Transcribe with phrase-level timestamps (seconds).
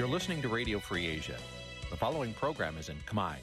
[0.00, 1.36] You're listening to Radio Free Asia.
[1.90, 3.36] The following program is in Khmer.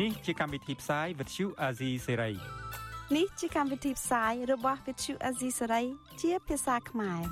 [0.00, 2.34] នេះជាកម្មវិធីផ្សាយ Vuthu Azizi Serai
[3.16, 5.86] នេះជាកម្មវិធីផ្សាយរបស់ Vuthu Azizi Serai
[6.22, 7.22] ជាភាសាខ្មែរ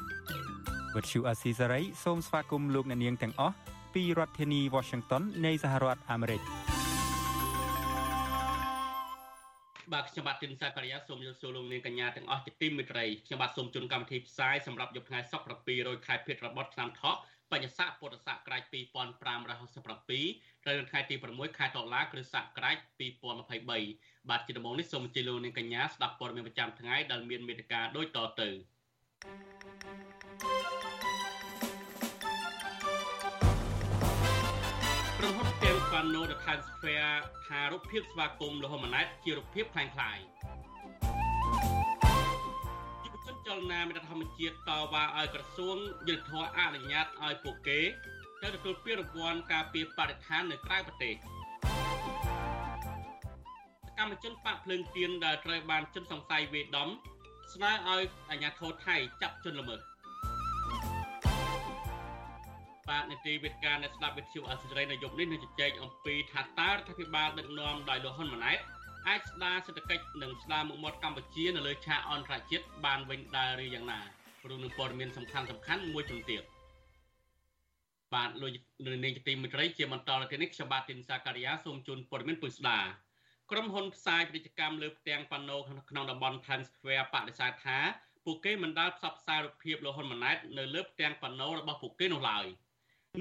[0.94, 3.54] Vuthu Azizi Serai សូមស្វាគមន៍លោកអ្នកនាងទាំងអស់
[3.94, 6.42] ពីរដ្ឋធានី Washington នៃសហរដ្ឋអាមេរិក
[10.10, 17.14] ខ្ញុំបាទទីនសាករិយាសូមជម្រាបសួរលោកនាងកញ្ញាទាំងអស់ជាទីមេត្រីខ្ញុំបាទសូមជូនកម្មវិធីផ្សាយសម្រាប់យប់ថ្ងៃសុក្រ700ខែភេទរបត់ឆ្នាំថោះ
[17.52, 19.22] បញ្ញស័កពុទ្ធសករាជ2567
[20.64, 22.76] ត្រូវនៅថ្ងៃទី6ខែតុលាគ្រិស្តសករាជ
[23.08, 28.48] 2023បាទជាដំបូងនេះសូមអញ្ជើញលោកនាងកញ្ញាស្ដាប់ព័ត៌មានប្រចាំថ្ងៃដែលមានមេត្តាដូចតទៅ
[35.18, 35.47] ក្រុមហ៊ុនផ្ទាំង
[35.91, 40.23] ប៉ាណូ The Times Square ថារូបភាពស្វាគមន៍លហ៊ុនម៉ាណែតជារូបភាពคล้ายៗ
[43.03, 47.79] យុវជនចលនាមេត្តធម្មជាតិតវ៉ាឲ្យក្រសួងយុទ្ធភ័ពអនុញ្ញាតឲ្យពួកគេ
[48.41, 51.15] ទៅទទួលពានរង្វាន់ការពារបរិស្ថាននៅក្រៅប្រទេស
[53.97, 56.89] កម្មជនបាក់ភ្លើងទៀនដែលត្រូវបានជនសង្ស័យវេដំ
[57.53, 59.79] ស្នើឲ្យអាជ្ញាធរថៃចាប់ជនល្មើស
[62.88, 68.58] បាទនីតិវិទ្យាអ្នកស្ដាប់វិទ្យុអសិរ័យនៅយប់នេះនឹងជជែកអំពីថាតើរដ្ឋាភិបាលដឹកនាំដោយលោកហ៊ុនម៉ាណែត
[69.08, 74.00] អាចស្ដារសេដ្ឋកិច្ចនិងស្ដារមុខមាត់កម្ពុជានៅលើឆាកអន្តរជាតិបានវិញដែរឬយ៉ាងណា
[74.48, 76.42] រួមនឹងព័ត៌មានសំខាន់សំខាន់មួយចំនួនទៀត
[78.14, 78.50] បាទលោក
[79.04, 82.78] នាងជាទីមេត្រីជាបន្តទៅនេះខ្ញុំបាទទីនសាការីយ៉ាសូមជូនព័ត៌មានពុស្ដា
[83.50, 85.56] ក្រុមហ៊ុនផ្សាយពាណិជ្ជកម្មលើផ្ទាំងប៉ាណូ
[85.90, 87.78] ក្នុងតំបន់ Times Square បដិសេធថា
[88.24, 92.46] ពួកគេមិនដាល់ផ្សព្វផ្សាយរូបភាពលោកហ៊ុនម៉ាណែតនៅលើផ្ទាំងប៉ាណូរបស់ពួកគេនោះឡើយ។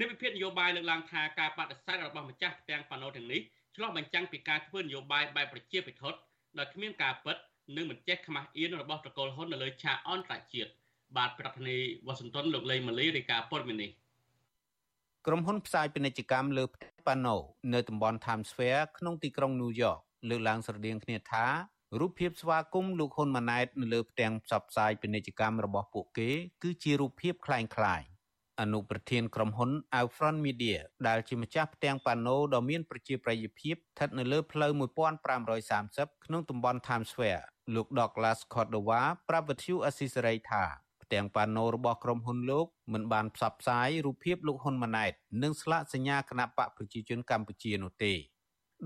[0.00, 3.41] និវិភាននយោបាយលើកឡើងថាការបដិសេធរបស់ម្ចាស់ផ្ទាំងប៉ាណូទាំងនេះ
[3.77, 6.18] ឆ្លុះបញ្ចាំងពីការធ្វើនយោបាយបែបប្រជាពិធដ្ឋ
[6.58, 7.36] ដោយគ្មានការពិត
[7.77, 10.70] និងមិនចេះខ្មាស់អៀនរបស់ប្រកុលហ៊ុននៅលើឆាកអន្តរជាតិ
[11.17, 13.90] បាទប្រធានាធិបតីវ៉ាស៊ីនតោនលោកលេងម៉ាលីរាយការណ៍ព័ត៌មាននេះ
[15.27, 17.36] ក្រុមហ៊ុនផ្សាយពាណិជ្ជកម្មលើផ្ទាំងប៉ាណូ
[17.74, 21.46] នៅតំបន់ Times Square ក្នុងទីក្រុង New York លើកឡើងស្រដៀងគ្នាថា
[22.01, 26.30] រូបភាពស្វាគមន៍លោកហ៊ុនម៉ាណែតនៅលើផ្ទាំងផ្សព្វផ្សាយពាណិជ្ជកម្មរបស់ពួកគេ
[26.63, 28.13] គឺជារូបភាពคล้ายៗ
[28.62, 34.72] អនុប្រធានក្រុមហ៊ុន Outfront Media ដែលជាម្ចាស់ផ្ទាំងប៉ាណូដ៏មានប្រជាប្រិយភាពស្ថិតនៅលើផ្លូវ
[35.48, 37.44] 1530ក្នុងតំបន់ Times Square
[37.76, 40.64] លោក Douglas Cordova ប្រាប់វិទ្យុអស៊ីសេរីថា
[41.04, 45.12] ផ្ទាំងប៉ាណូរបស់ក្រុមហ៊ុនលោកមិនបានផ្សព្វផ្សាយរូបភាពលោកហ៊ុនម៉ាណែត
[45.44, 48.14] និងស្លាកសញ្ញាគណៈបកប្រជាជនកម្ពុជានោះទេ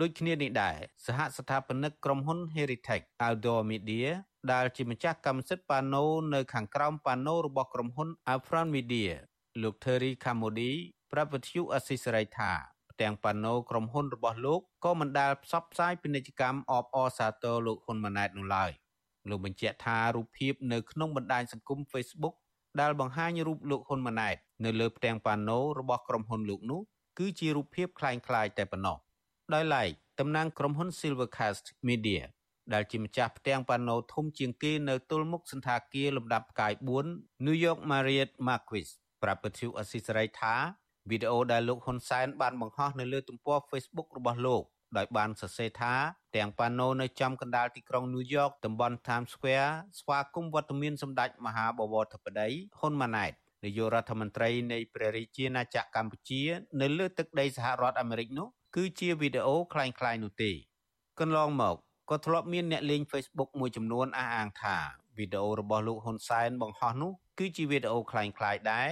[0.01, 4.07] ដូចគ្នានេះដែរសហស្ថាបនិកក្រុមហ៊ុន Heritage Outdoor Media
[4.51, 9.11] ដែលជាម្ចាស់កម្មសិទ្ធិប៉ាណូនៅខាងក្រោមប៉ាណូរបស់ក្រុមហ៊ុន Upfront Media
[9.62, 10.72] លោក Terry Kamodi
[11.12, 12.52] ប្រាប់វិទ្យុអស៊ីសេរីថា
[12.90, 18.70] ផ្ទាំងប៉ាណូក្រុមហ៊ុនរបស់លោកក៏មិនដែលផ្សព្វផ្សាយពាណិជ្ជកម្មអបអរសាទរលោកហ៊ុនម៉ាណែតនោះឡើយ
[19.28, 22.34] លោកបញ្ជាក់ថារូបភាពនៅក្នុងបណ្ដាញសង្គម Facebook
[22.80, 26.80] ដែលបង្ហាញរូបលោកហ៊ុនម៉ាណែតនៅលើផ្ទាំងប៉ាណូរបស់ក្រុមហ៊ុនលោកនោះ
[27.18, 28.96] គឺជារូបភាពคล้ายៗតែប៉ុណ្ណោះ
[29.54, 29.88] ដោយឡែក
[30.20, 32.22] តំណាងក្រុមហ៊ុន Silvercast Media
[32.72, 36.72] ដែលជាម្ចាស់ផ្ទាំងប៉ាណូធំជាងគេនៅទល់មុខសន្តាគារលំដាប់ផ្កាយ
[37.08, 38.88] 4 New York Marriott Marquis
[39.22, 40.54] ប្រាប់ពទ្យុអស៊ីសេរីថា
[41.10, 44.62] វីដេអូដែលលោកហ៊ុនសែនបានបង្ហោះនៅលើទំព័រ Facebook របស់លោក
[44.96, 45.94] ដោយបានសរសេរថា
[46.36, 53.32] ទាំងប៉ាណូនៅចំកណ្ដាលទីក្រុង New York តំបន់ Times Square ស្វាគមន៍វត្តមានសម្ដេចមហាបវរធិបតីហ៊ុនម៉ាណែត
[53.64, 56.42] នាយករដ្ឋមន្ត្រីនៃព្រះរាជាណាចក្រកម្ពុជា
[56.80, 60.52] នៅលើទឹកដីសហរដ្ឋអាមេរិកនោះគឺជាវីដេអូคล้ายៗនោះទេ
[61.20, 61.76] កន្លងមក
[62.10, 64.76] ក៏ធ្លាប់មានអ្នកលេង Facebook មួយចំនួនអះអាងថា
[65.18, 68.90] វីដេអូរបស់លោកហ៊ុនសែនបង្ហោះនោះគឺជាវីដេអូคล้ายៗដែរ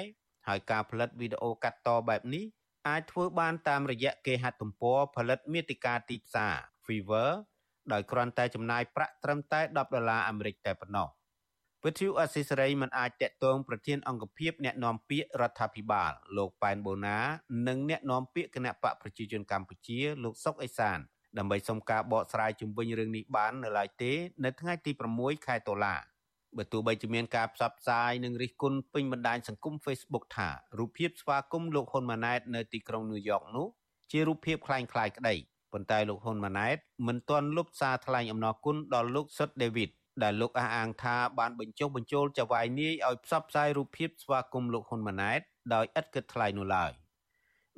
[0.50, 2.46] ហើយការផលិតវីដេអូកាត់តបែបនេះ
[2.88, 6.56] អាចធ្វើបានតាមរយៈគេហទំព័រផលិតមាតិកាទីផ្សារ
[6.86, 7.34] Fiverr
[7.92, 11.08] ដោយគ្រាន់តែចំណាយប្រាក់ត្រឹមតែ10ដុល្លារអាមេរិកតែប៉ុណ្ណោះ
[11.86, 17.18] វិទ្យុអស៊ីសេរីមិនអាចតាក់ទងប្រធានអង្គភិបអ្នកណែនាំពាក្យរដ្ឋាភិបាលលោកប៉ែនបូណា
[17.68, 21.00] និងអ្នកណែនាំពាក្យគណៈបកប្រជាជនកម្ពុជា លោកសុកអេសាន
[21.38, 24.12] ដើម្បីសុំការបកស្រាយជុំវិញរឿងនេះបាននៅឡើយទេ
[24.44, 25.96] នៅថ្ងៃទី6ខែតុលា
[26.57, 30.49] បើទោះបីជាមានការផ្សព្វផ្សាយនិងរិះគន់ពេញបណ្ដាញសង្គម Facebook ថា
[30.79, 33.67] រូបភាពស្វាគមន៍លោកហ៊ុនម៉ាណែតនៅទីក្រុងញូវយ៉កនោះ
[34.11, 35.35] ជារូបភាពคล้ายคล้ายក្តី
[35.73, 36.77] ប៉ុន្តែលោកហ៊ុនម៉ាណែត
[37.07, 39.91] មិនទាន់លុបសារថ្លែងអំណរគុណដល់លោកសុតដេវីត
[40.23, 45.41] ដែលលោកអះអាងថាបានបញ្ចុះបញ្ចូលចៅហ្វាយនាយឲ្យផ្សព្វផ្សាយរូបភាពស្វាគមន៍លោកហ៊ុនម៉ាណែត
[45.75, 46.93] ដោយឥតគិតថ្លៃនោះឡើយ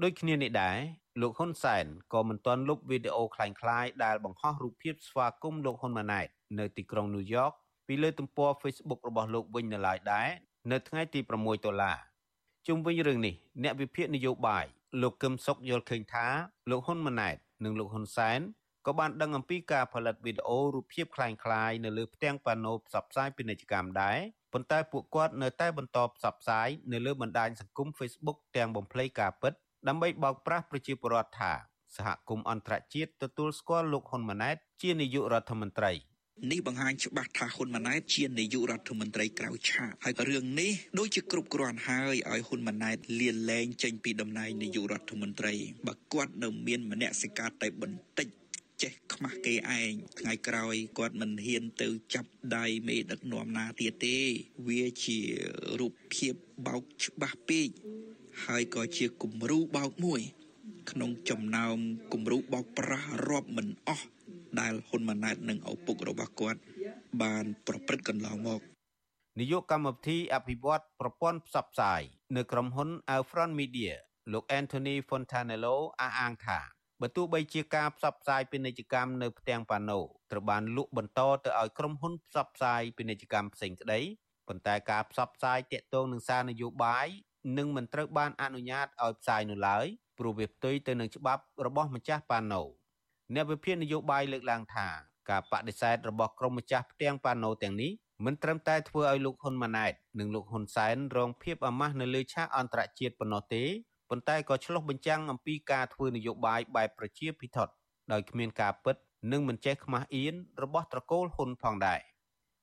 [0.03, 0.79] ដូចគ្នានេះដែរ
[1.21, 6.27] លោកហ៊ុនសែនក៏មិនទាន់លុបវីដេអូคล้ายៗដែលបង្ហោះរូបភាពស្វាគមន៍លោកហ៊ុនម៉ាណែត
[6.59, 7.53] នៅទីក្រុងញូវយ៉ក
[7.91, 10.29] ពីលើទំព័រ Facebook របស់លោកវិញនៅឡើយដែរ
[10.73, 11.97] នៅថ្ងៃទី6ដុល្លារ
[12.67, 14.65] ជុំវិញរឿងនេះអ្នកវិភាគនយោបាយ
[15.03, 16.27] លោកកឹមសុខយល់ឃើញថា
[16.71, 18.41] លោកហ៊ុនម៉ាណែតនិងលោកហ៊ុនសែន
[18.87, 24.19] ក៏បានដឹងអំពីការផលិតវីដេអូរូបភាពคล้ายៗនៅលើផ្ទាំងប៉ាណូផ្សព្វផ្សាយពាណិជ្ជកម្មដែរ
[24.53, 29.53] ប៉ុន្តែពួកគាត់នៅតែបន្តផ្សព្វផ្សាយនៅលើបណ្ដាញសង្គម Facebook ទាំងបំភ្លៃការពិត
[29.89, 31.53] ដើម្បីបោកប្រាស់ប្រជាពលរដ្ឋថា
[31.97, 35.93] សហគមន៍អន្តរជាតិទទួលស្គាល់លោកហ៊ុនម៉ាណែតជានាយករដ្ឋមន្ត្រី
[36.50, 45.54] នេះបង្ហាញច្បាស់ថាហ៊ុនម៉ាណែតជានាយករដ្ឋមន្ត្រីក្រៅឆាកហើយរឿងនេះដូចជាគ្រប់គ្រាន់ហើយឲ្យហ៊ុនម៉ាណែតលាលែងចេញពីតំណែងនាយករដ្ឋមន្ត្រី
[45.88, 48.28] បើគាត់នៅមានមនសិការតែបន្តិច
[48.82, 54.18] ចេះខ្មាស់គេឯងថ្ងៃក្រោយគាត់មិនហ៊ានទៅចាប់ដៃមេដឹកនាំណាទៀតទេ
[54.68, 55.20] វាជា
[55.80, 56.34] រូបភាព
[56.68, 57.70] បោកច្បាស់ពេក
[58.46, 60.22] ហើយក៏ជាគំរូបោកមួយ
[60.92, 61.78] ក្នុងចំណោម
[62.14, 64.08] គំរូបោកប្រាស់រាប់មិនអស់
[64.60, 66.60] ដែលហ៊ុនម៉ាណែតនិងឪពុករបស់គាត់
[67.22, 68.62] បានប្រព្រឹត្តកន្លងមក
[69.40, 72.02] នាយកកម្មវិធីអភិវឌ្ឍប្រព័ន្ធផ្សព្វផ្សាយ
[72.36, 73.94] នៅក្រុមហ៊ុន Alfron Media
[74.32, 76.60] លោក Anthony Fontanello អះអាងថា
[77.02, 80.00] បើទោះបីជាការផ្សព្វផ្សាយពាណិជ្ជកម្មនៅផ្ទាំងប៉ាណូ
[80.32, 84.00] ត្រូវបានលក់បន្តទៅឲ្យក្រុមហ៊ុនផ្សព្វផ្សាយពាណិជ្ជកម្មផ្សេងក្តី
[84.48, 87.08] ប៉ុន្តែការផ្សព្វផ្សាយតាក់ទងនឹងសារនយោបាយ
[87.58, 89.86] នឹងមិនត្រូវបានអនុញ្ញាតឲ្យផ្សាយនោះឡើយ
[90.20, 92.62] ព្រោះវាផ្ទុយទៅនឹងច្បាប់របស់ម្ចាស់ប៉ាណូ
[93.36, 94.88] អ្នកវិភាគនយោបាយលើកឡើងថា
[95.30, 97.92] ការបដិសេធរបស់ក្រុមម្ចាស់ផ្ទាំងប៉ាណូទាំងនេះ
[98.26, 103.64] មិនត្រឹមតែធ្វើឲ្យលោកហ៊ុនម៉ាណែតនិងលោកហ៊ុនសែនរងភាពអាម៉ាស់នៅលើឆាកអន្តរជាតិប៉ុណ្ណោះទេ
[104.10, 107.74] ប៉ុន្តែក៏ឆ្លុះបញ្ចាំងអំពីការធ្វើនយោបាយបែបប្រជាពិធដ្ឋ
[108.12, 108.96] ដោយគ្មានការពិត
[109.32, 112.00] និងមិនចេះខ្មាស់អៀនរបស់ត្រកូលហ៊ុនផងដែរ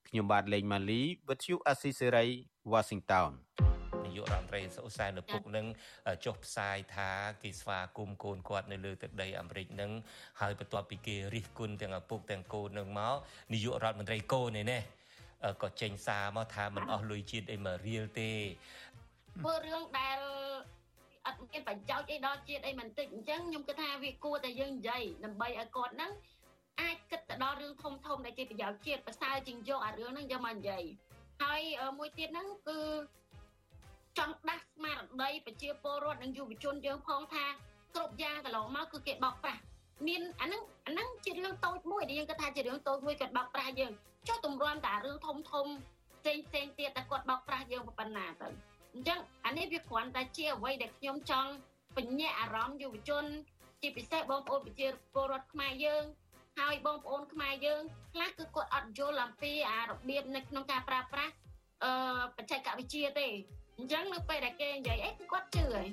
[0.08, 2.26] ខ្ញុំបាទលេងម៉ាលីវិទ្យុអេស៊ីសេរី
[2.72, 3.77] Washington នា
[4.18, 5.66] យករដ្ឋមន្ត្រីសុសែនឪពុកនឹង
[6.24, 7.10] ចុះផ្សាយថា
[7.42, 9.90] គេស្វាគមន៍កូនគាត់នៅលើទឹកដីអាមេរិកនឹង
[10.40, 13.16] ហើយបន្ទាប់ពីគេរិះគន់ទាំងឪពុកទាំងកូននឹងមក
[13.52, 14.82] នាយករដ្ឋមន្ត្រីកូននេះ
[15.62, 18.32] ក៏ចេញសារមកថាមិនអស់លុយជាតិអីមករៀលទេ
[19.38, 20.18] ធ្វើរឿងដែល
[21.26, 26.12] អត់មានប្រយោជន៍អីដល់ជាតិអីមិនតិចអញ្ចឹងខ្ញុំគិតថាវាគួរតែយើងនិយាយដើម្បីឲ្យគាត់ហ្នឹង
[26.80, 30.84] អាចគិតទៅដល់រឿងធំធំដែលជាប្រយោជន៍ជាតិប្រសើរជាងយកអារឿងហ្នឹងយកមកនិយាយ
[31.42, 31.62] ហើយ
[31.98, 32.80] មួយទៀតហ្នឹងគឺ
[34.18, 37.46] ចង់ដាស់ស្មារតីប្រជាពលរដ្ឋនិងយុវជនយើងផងថា
[37.94, 39.62] គ្រប់យ៉ាងកន្លងមកគឺគេបោកប្រាស់
[40.06, 43.92] មានអាហ្នឹងអាហ្នឹងជារឿងតូចមួយដែលយើងគិតថាជារឿងតូចមួយគាត់បោកប្រាស់យើង
[44.28, 45.66] ចុះទម្រាំតែរឿងធំធំ
[46.18, 48.48] ផ្សេងផ្សេងទៀតតែគាត់បោកប្រាស់យើងប៉ុណ្ណាទៅ
[48.94, 51.50] អញ្ចឹងអានេះវាគ្រាន់តែជាអ្វីដែលខ្ញុំចង់
[51.96, 53.24] បញ្ញាអារម្មណ៍យុវជន
[53.80, 56.02] ជាពិសេសបងប្អូនប្រជាពលរដ្ឋខ្មែរយើង
[56.58, 57.82] ហើយបងប្អូនខ្មែរយើង
[58.14, 61.32] ខ្លះគឺគាត់អត់យល់អំពីអារបៀបនៅក្នុងការប្រើប្រាស់
[61.84, 61.92] អឺ
[62.36, 63.28] បច្ចេកវិទ្យាទេ
[63.78, 65.88] អញ្ចឹងនៅពេលដែលគេនិយាយអីគាត់ជឿហើយ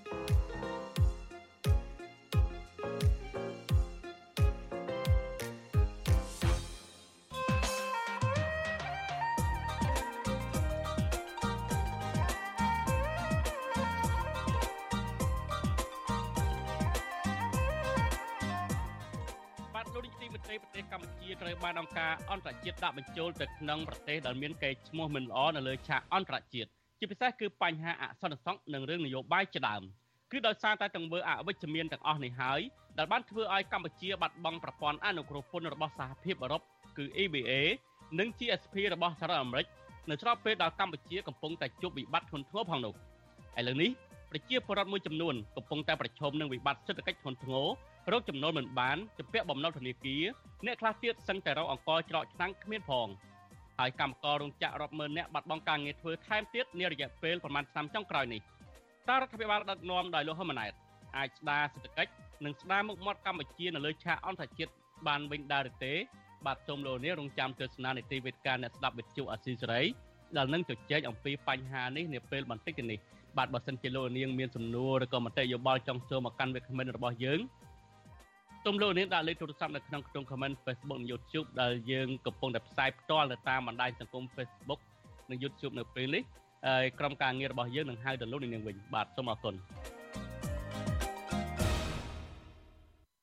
[20.63, 26.69] ប្រទេសកម្ពុជាត្រូវបានអង្គការអន្តរជាតិដាក់បញ្ចូលទៅក្នុងប្រទេសដែលមានកេរ្តិ៍ឈ្មោះមិនល្អនៅលើឆាកអន្តរជាតិ
[27.05, 29.81] ជាពិសេសគឺបញ្ហាអសន្តិសុខនិងរឿងនយោបាយជាដើម
[30.31, 32.61] គឺដោយសារតែទង្វើអវិជ្ជមានទាំងអស់នេះហើយ
[32.97, 36.61] ដែលបានធ្វើឲ្យកម្ពុជាបាត់បង់ប្រព័ន្ធអនុគ្រោះពន្ធរបស់សហភាពអឺរ៉ុប
[36.97, 37.51] គឺ EBA
[38.19, 39.67] និង GSP របស់សហរដ្ឋអាមេរិក
[40.09, 42.93] នៅស្របពេលដែលកម្ពុជាកំពុងតែជួបវិបត្តិធ្ងន់ធ្ងរផងនោះ
[43.59, 43.91] ឥឡូវនេះ
[44.31, 47.65] ប្រជាពលរដ្ឋមួយចំនួនកំពុងតែប្រឈមនឹងវិបត្តិសេដ្ឋកិច្ចធ្ងន់ធ្ងរ
[48.11, 50.23] រោគចំណូលមិនបានជំពាក់បំណុលធនាគារ
[50.65, 53.07] អ្នកខ្លះទៀតសឹងតែរកអង្គច្រកឆ្នាំងគ្មានផង
[53.79, 58.41] ហើយកម្មកររោងចក្ររាប់ម៉ឺននាក់បាត់បង់ការងារធ្វើថែមទៀតនារយៈពេលប្រមាណឆ្នាំចុងក្រោយនេះ
[59.09, 60.73] តើរដ្ឋាភិបាលដឹកនាំដោយលោកហ៊ុនម៉ាណែត
[61.17, 62.11] អាចស្ដារសេដ្ឋកិច្ច
[62.45, 64.71] និងស្ដារមុខមាត់កម្ពុជានៅលើឆាកអន្តរជាតិ
[65.07, 65.93] បានវិញដែរឬទេ
[66.45, 69.81] បាទសូមលោកនាងរងចាំទស្សនានីតិវិទ្យាអ្នកស្ដាប់វិទ្យុអាស៊ីសេរី
[70.37, 72.99] ដែលនឹងជជែកអំពីបញ្ហានេះនាពេលបន្តិចទៅនេះ
[73.37, 77.39] បាទបើសិនជាលោកនាងមានសំណួរឬក៏មតិយោបល់ចង់ចូលមកកាន់វិក្កាមិនរបស់យើង
[78.65, 84.79] ទុំលោកនាងដាក់លេខទូរស័ព្ទនៅក្នុងក្នុង comment Facebook និង YouTube ដែលយើងកំពុងតែផ្សាយផ្ទាល់ទៅតាមបណ្ដាញសង្គម Facebook
[85.29, 86.23] និង YouTube នៅពេលនេះ
[86.67, 89.55] ហើយក្រុមការងាររបស់យើងនឹងហៅទៅលោកនាងវិញបាទសូមអរគុណ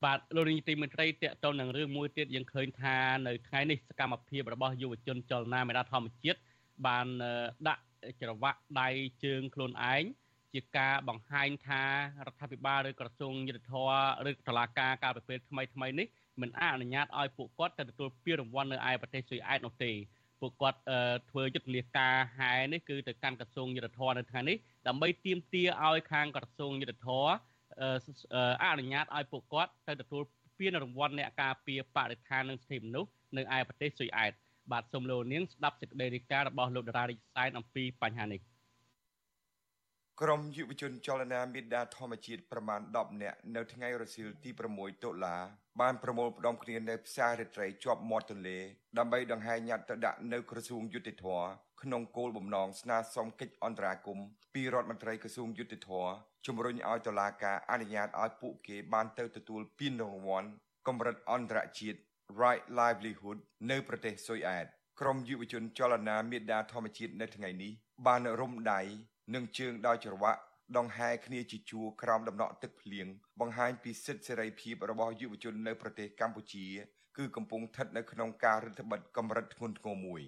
[0.03, 2.97] បាទលោកនាងទីមេត្រីតកតទៅនឹងរឿងមួយទៀតយើងឃើញថា
[3.27, 6.39] នៅថ្ងៃនេះសកម្មភាពរបស់យុវជនចលនាមេដាធម្មជាតិ
[6.87, 7.07] បាន
[7.67, 7.83] ដាក់
[8.21, 8.89] ច្រវាក់ដៃ
[9.23, 10.03] ជើងខ្លួនឯង
[10.53, 11.83] ជាការបង្ហាញថា
[12.25, 16.07] រដ្ឋាភិបាលឬក្រសួងយុទ្ធភ័ពឬតុលាការការពិពេលថ្មីថ្មីនេះ
[16.41, 19.91] មិនអនុញ្ញាតឲ្យពួកគាត់ទៅទទួលពានរង្វាន់នៅឯប្រទេសស៊ុយអែតនោះទេ
[20.41, 20.79] ពួកគាត់
[21.29, 24.57] ធ្វើយុទ្ធនាការហែនេះគឺទៅកាន់ក្រសួងយុទ្ធភ័ពនៅថ្ងៃនេះ
[24.87, 27.27] ដើម្បីទាមទារឲ្យខាងក្រសួងយុទ្ធភ័ព
[28.63, 30.23] អនុញ្ញាតឲ្យពួកគាត់ទៅទទួល
[30.59, 34.31] ពានរង្វាន់អ្នកការពារបរិស្ថាននិងសិទ្ធិមនុស្សនៅឯប្រទេសស៊ុយអែត
[34.71, 38.41] បាទសូមលោកនាងស្ដាប់សេចក្តីរាយការណ៍របស់លោកតារារិទ្ធសែនអំពីបញ្ហានេះ
[40.21, 45.35] ក្រុមយុវជនចលនាមេដាធម្មជាតិប្រមាណ10នាក់នៅថ្ងៃរសៀលទី6តុលា
[45.81, 48.59] បានប្រមូលផ្ដុំគ្នានៅផ្សាររាត្រីជាប់មាត់ទន្លេ
[48.97, 51.25] ដើម្បីដង្ហែញត្តិទៅដាក់នៅក្រសួងយុតិធធ
[51.81, 55.89] ក្នុងគោលបំណងស្នើសុំកិច្ចអន្តរាគមន៍ពីរដ្ឋមន្ត្រីក្រសួងយុតិធធ
[56.45, 60.49] ជំរុញឲ្យតុលាការអនុញ្ញាតឲ្យពួកគេបានទៅទទួលពានរង្វាន់
[60.87, 61.99] កម្រិតអន្តរជាតិ
[62.41, 63.37] Right Livelihood
[63.71, 64.65] នៅប្រទេសស៊ុយអែត
[64.99, 67.71] ក្រុមយុវជនចលនាមេដាធម្មជាតិនៅថ្ងៃនេះ
[68.07, 68.81] បានរុំដៃ
[69.33, 70.41] និងជើងដោយច្រវាក់
[70.77, 73.07] ដង្ហែគ្នាជាជួរក្រោមដំណក់ទឹកភ្លៀង
[73.39, 76.67] បង្ហាញពីសិទ្ធិសេរីភាពរបស់យុវជននៅប្រទេសកម្ពុជា
[77.17, 80.21] គឺកំពុងស្ថិតនៅក្នុងការរឹតបន្តឹងកម្រិតធ្ងន់ធ្ងរមួយ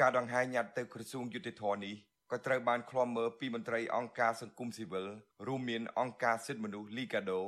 [0.00, 1.94] ការដង្ហែញត្តិទៅក្រសួងយុតិធធនេះ
[2.32, 5.06] ក៏ត្រូវបានឃ្លាំមើលពីមន្ត្រីអង្គការសង្គមស៊ីវិល
[5.46, 7.40] រួមមានអង្គការសិទ្ធិមនុស្ស Liga do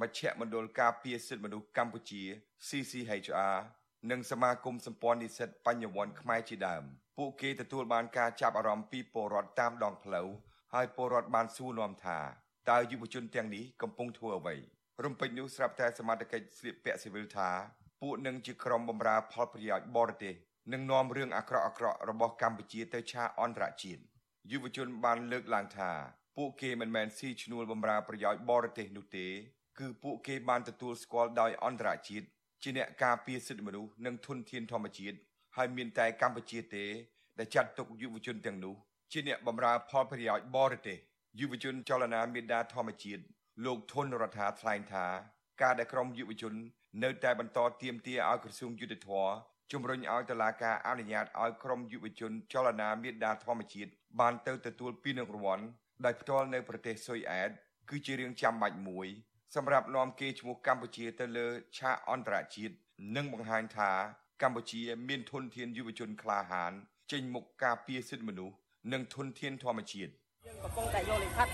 [0.00, 2.22] មជ្ឈមណ្ឌលការពារសិទ្ធិមនុស្សកម្ពុជា
[2.68, 3.56] CCHR
[4.10, 6.84] និងសមាគមសម្ព័ន្ធនិស្សិតបញ្ញវន្តខ្មែរជាដើម
[7.18, 10.28] ពួកគេទទួលបានការចាប់អារម្មណ៍ពីពលរដ្ឋតាមដងផ្លូវ
[10.74, 12.18] ហើយពលរដ្ឋបានសួរនាំថា
[12.70, 14.56] តើយុវជនទាំងនេះកំពុងធ្វើអ្វី
[15.04, 17.50] រំពេចនោះស្រាប់តែសមត្ថកិច្ចស្លៀកពាក់ស៊ីវិលថា
[18.02, 20.34] ពួកនឹងជាក្រុមបម្រើផលប្រយោជន៍បរទេស
[20.72, 24.02] និងនាំរឿងអាក្រក់អាក្រក់របស់កម្ពុជាទៅឆាកអន្តរជាតិ
[24.50, 25.90] យុវជនបានលើកឡើងថា
[26.36, 29.26] ពួកគេមិនមែនស៊ីឈ្នួលបម្រើប្រយោជន៍បរទេសនោះទេ
[29.78, 32.26] គឺពួកគេបានទទួលស្គាល់ដោយអន្តរជាតិ
[32.62, 35.16] ជាអ្នកការពារសិទ្ធិមនុស្សនិងធនធានធម្មជាតិ
[35.56, 36.84] ហើយមានតែកម្ពុជាទេ
[37.38, 38.74] ដែលចាត់ទុកយុវជនទាំងនោះ
[39.12, 40.98] ជាអ្នកបម្រើផលប្រយោជន៍បរទេស
[41.40, 43.22] យុវជនចលនាមេដាធម្មជាតិ
[43.64, 45.06] លោកធនរដ្ឋាថ្លែងថា
[45.62, 46.54] ការដែលក្រុមយុវជន
[47.02, 49.28] នៅតែបន្តទៀមទាឲ្យក្រសួងយុទ្ធភ័ព
[49.72, 55.64] ជំរុញឲ្យតុលាការអនុញ្ញាតឲ្យក្រុមយុវជនចលនាមេដាធម្មជាតិបានទៅទទួលពានរង្វាន់
[56.04, 57.50] ដោយផ្ទាល់នៅប្រទេសស៊ុយអែត
[57.90, 59.08] គឺជារឿងចាំបាច់មួយ
[59.55, 62.75] សម្រាប់នាំគេឈ្មោះកម្ពុជាទៅលើឆាកអន្តរជាតិ
[63.15, 63.91] និងបង្ហាញថា
[64.41, 66.71] កម្ពុជាមានធនធានយុវជនក្លាហាន
[67.11, 68.55] ចេញមុខការពារសិទ្ធិមនុស្ស
[68.93, 70.11] និងធនធានធម្មជាតិ
[70.45, 71.47] យើងកំពុងតែយកលិខិត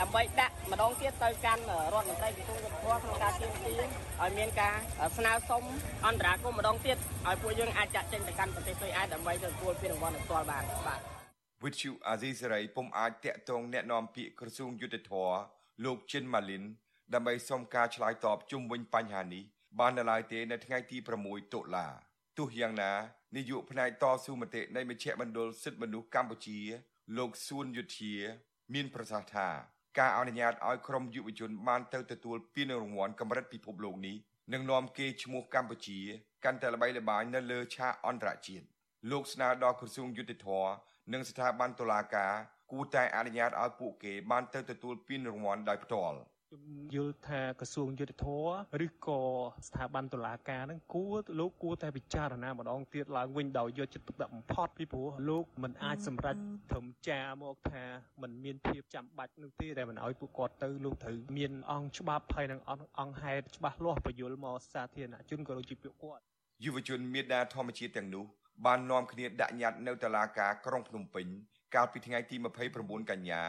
[0.00, 1.62] ដើម្បីដាក់ម្ដងទៀតទៅកាន់
[1.94, 3.82] រដ្ឋមន្ត្រីក្រសួងយុទ្ធភ័ពក្នុងការទាមទារ
[4.20, 4.74] ឲ្យមានការ
[5.16, 5.62] ស្នើសុំ
[6.06, 11.00] អន្តរាគមន៍ម្ដងទៀតឲ្យពួកយើងអាចចាក់ចេញទៅកាន់ប្រទេសស៊ុយអែតដើម្បីទៅទទួលពានរង្វាន់ផ្ទាល់បានបាទ
[11.64, 16.63] វិទ្យុអាស៊ីសេរីពុំអាចតាក់ទងแนะនាំពាក្យក្រសួងយុទ្ធភ័ព លោកជិនម៉ាលីន
[17.13, 19.43] ដើម្បីសុំការឆ្លើយតបជុំវិញបញ្ហានេះ
[19.79, 21.87] បាននៅឡើយទេនៅថ្ងៃទី6តុលា
[22.37, 22.91] ទោះយ៉ាងណា
[23.35, 26.59] នាយកផ្នែកតស៊ូមតិនៃមជ្ឈមណ្ឌលសិទ្ធិមនុស្សកម្ពុជា
[27.17, 28.13] លោកសួនយុធា
[28.73, 29.47] មានប្រសាសន៍ថា
[29.99, 34.15] ការអនុញ្ញាតឲ្យក្រុមយុវជនបានទៅទទួលពានរង្វាន់កម្រិតពិភពលោកនេះ
[34.53, 35.99] នឹងនាំគេឈ្មោះកម្ពុជា
[36.43, 38.65] កាន់តែល្បីល្បាញនៅលើឆាកអន្តរជាតិ
[39.11, 40.47] លោកស្នើដល់ក្រសួងយុតិធធ
[41.13, 42.33] និងស្ថាប័នតុលាការ
[42.71, 46.17] គួរតែអនុញ្ញាតឲ្យពួកគេបានទៅទទួលពានរង្វាន់ដោយផ្ទាល់
[46.49, 46.63] ខ្ញុំ
[46.95, 48.37] យល់ថាក្រសួងយុទ្ធភ័
[48.73, 49.21] ពឬក៏
[49.67, 56.35] ស្ថាប័នតុលាការហ្នឹងគួរលោកគួរតែពិចារណាម្ដងទៀតឡើងវិញដោយយកចិត្តទុកដាក់បំផុតពីព្រោះលោកមិនអាចសម្រេច
[56.71, 57.83] ត្រឹមចាមកថា
[58.21, 62.61] มันមានភាពចាំបាច់នោះទេដែលមិនឲ្យពួកគាត់ទៅលោកត្រូវមានអង្គច្បាប់ហើយនិង
[62.99, 66.23] អង្គហេតុច្បាស់លាស់បញ្យលមកសាធារណជនក៏ដូចជាពួកគាត់
[66.63, 68.25] យុវជនមេដាធម្មជាតិទាំងនោះ
[68.65, 71.27] បាននាំគ្នាដាក់ញត្តិនៅតុលាការក្រុងភ្នំពេញ
[71.75, 72.35] កាលពីថ្ងៃទី
[72.73, 73.43] 29កញ្ញា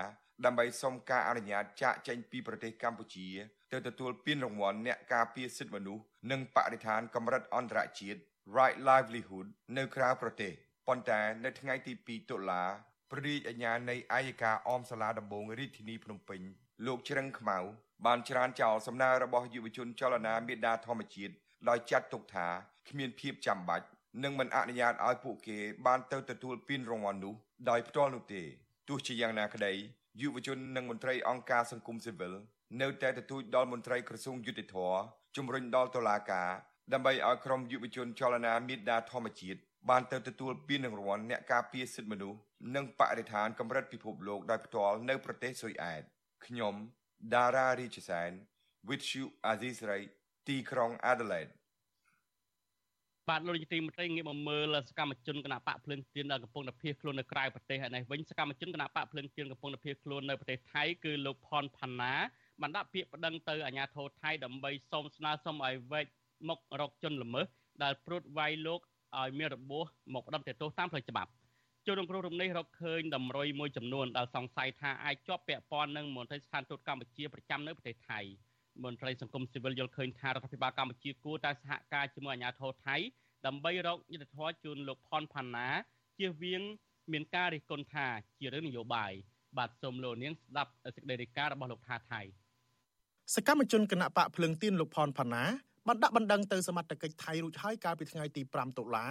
[0.44, 3.28] ដើម្បីសុំការអនុញ្ញាតចាកចេញពីប្រទេសកម្ពុជា
[3.72, 8.20] ទៅទទួលពានរង្វាន់អ្នកការពារសិទ្ធិមនុស្សនិងបរិស្ថានកម្រិតអន្តរជាតិ
[8.56, 9.46] Right Livelihood
[9.76, 10.52] នៅក្រៅប្រទេស
[10.86, 12.62] ប៉ុន្តែនៅថ្ងៃទី2តុលា
[13.10, 16.40] ព្រះរាជអាជ្ញានៃអាយកាអមសាលាដំបងរាជធានីភ្នំពេញ
[16.86, 17.58] លោកជ្រឹងខ្មៅ
[18.06, 21.34] បានច្រានចោលសំណើរបស់យុវជនចលនាមេដាធម្មជាតិ
[21.68, 22.48] ដោយចាត់ទុកថា
[22.88, 23.86] គ្មានភាពចាំបាច់
[24.24, 27.34] និងមិនអនុញ្ញាតឲ្យពួកគេបានទៅទទួលពានរង្វាន់នោះ
[27.70, 28.42] ដោយផ្ទាល់នោះទេ
[28.88, 29.72] ទោះជាយ៉ាងណាក្តី
[30.20, 32.32] យុវជននិងមន្ត្រីអង្គការសង្គមស៊ីវិល
[32.82, 34.76] នៅតែទទូចដល់មន្ត្រីក្រសួងយុតិធធ
[35.36, 36.50] ជំរុញដល់តុលាការ
[36.92, 42.38] ដើម្បីឲ្យក្រុមយុវជនចលនាមេដាធម្មជាតិបានទៅទទួលពានរង្វាន់អ្នកការពារសិទ្ធិមនុស្ស
[42.74, 46.02] និងបរិស្ថានកម្រិតពិភពលោកដោយផ្ទាល់នៅប្រទេសស៊ុយអែត
[46.46, 46.74] ខ្ញុំ
[47.34, 48.30] ដារ៉ារីជសែន
[48.88, 50.04] with you Azizray
[50.48, 51.52] ទីក្រុង Adelaide
[53.28, 62.14] បាទលោកនាយកទីមេត្រីងាកមកមើលសកម្មជនគណៈបកភ្លើងទៀនដែលកំពុងតែភៀសខ្លួននៅក្រៅប្រទេសហើយនេះវិញសកម្មជនគណៈបកភ្លើងទៀនកំពុងតែភៀសខ្លួននៅប្រទេសថៃគឺលោកផនផាណា
[62.60, 66.06] បានដាក់ពាក្យប្តឹងទៅអាជ្ញាធរថៃដើម្បីសូមស្នើសុំឲ្យវេច
[66.48, 67.46] មុខរកជនល្មើស
[67.82, 68.80] ដែលព្រួតវាយលោក
[69.18, 71.30] ឲ្យមានរបួសមកផ្ដន្ទាទោសតាមផ្លូវច្បាប់
[71.86, 78.20] ជនរងគ្រោះរំនេះរកឃើញតម្រុយមួយចំនួនដែលសង្ស័យថាអាចជាប់ពាក់ព័ន្ធនឹងមន្ត្រីស្ថានទូតកម្ពុជាប្រចាំនៅប្រទេសថៃ
[78.84, 82.96] មន្ត្រីសង្គមស៊ីវិលយល់ឃើញថារដ្ឋាភិបាលកម្ពុជាគួរតែសហការជាមួយអាជ្ញាធរថៃ
[83.46, 85.68] ដើម្បីរកយុទ្ធធរជូនលោកផនផាណា
[86.18, 86.62] ជៀសវាង
[87.12, 88.06] មានការរិះគន់ថា
[88.38, 89.12] ជារឿងនយោបាយ
[89.58, 92.20] បាទសូមលោកនាងស្ដាប់សេចក្តីរាយការណ៍របស់លោកថាថៃ
[93.34, 95.44] សកម្មជនគណៈបកភ្លឹងទៀនលោកផនផាណា
[95.86, 99.06] បានដាក់បណ្ដឹងទៅសមត្ថកិច្ចថៃរួចហើយកាលពីថ្ងៃទី5តុលា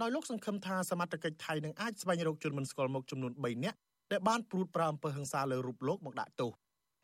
[0.00, 3.78] ដោយលោកសង្ឃឹមថាសមត្ថកិច្ចថៃនឹងអាចស្វែងរកជនមិនស្គាល់មុខចំនួន3នាក់
[4.12, 6.52] ដែលបានព្រួតប្រាអំពើហិង្សាលើរូបលោកមកដាក់ទោស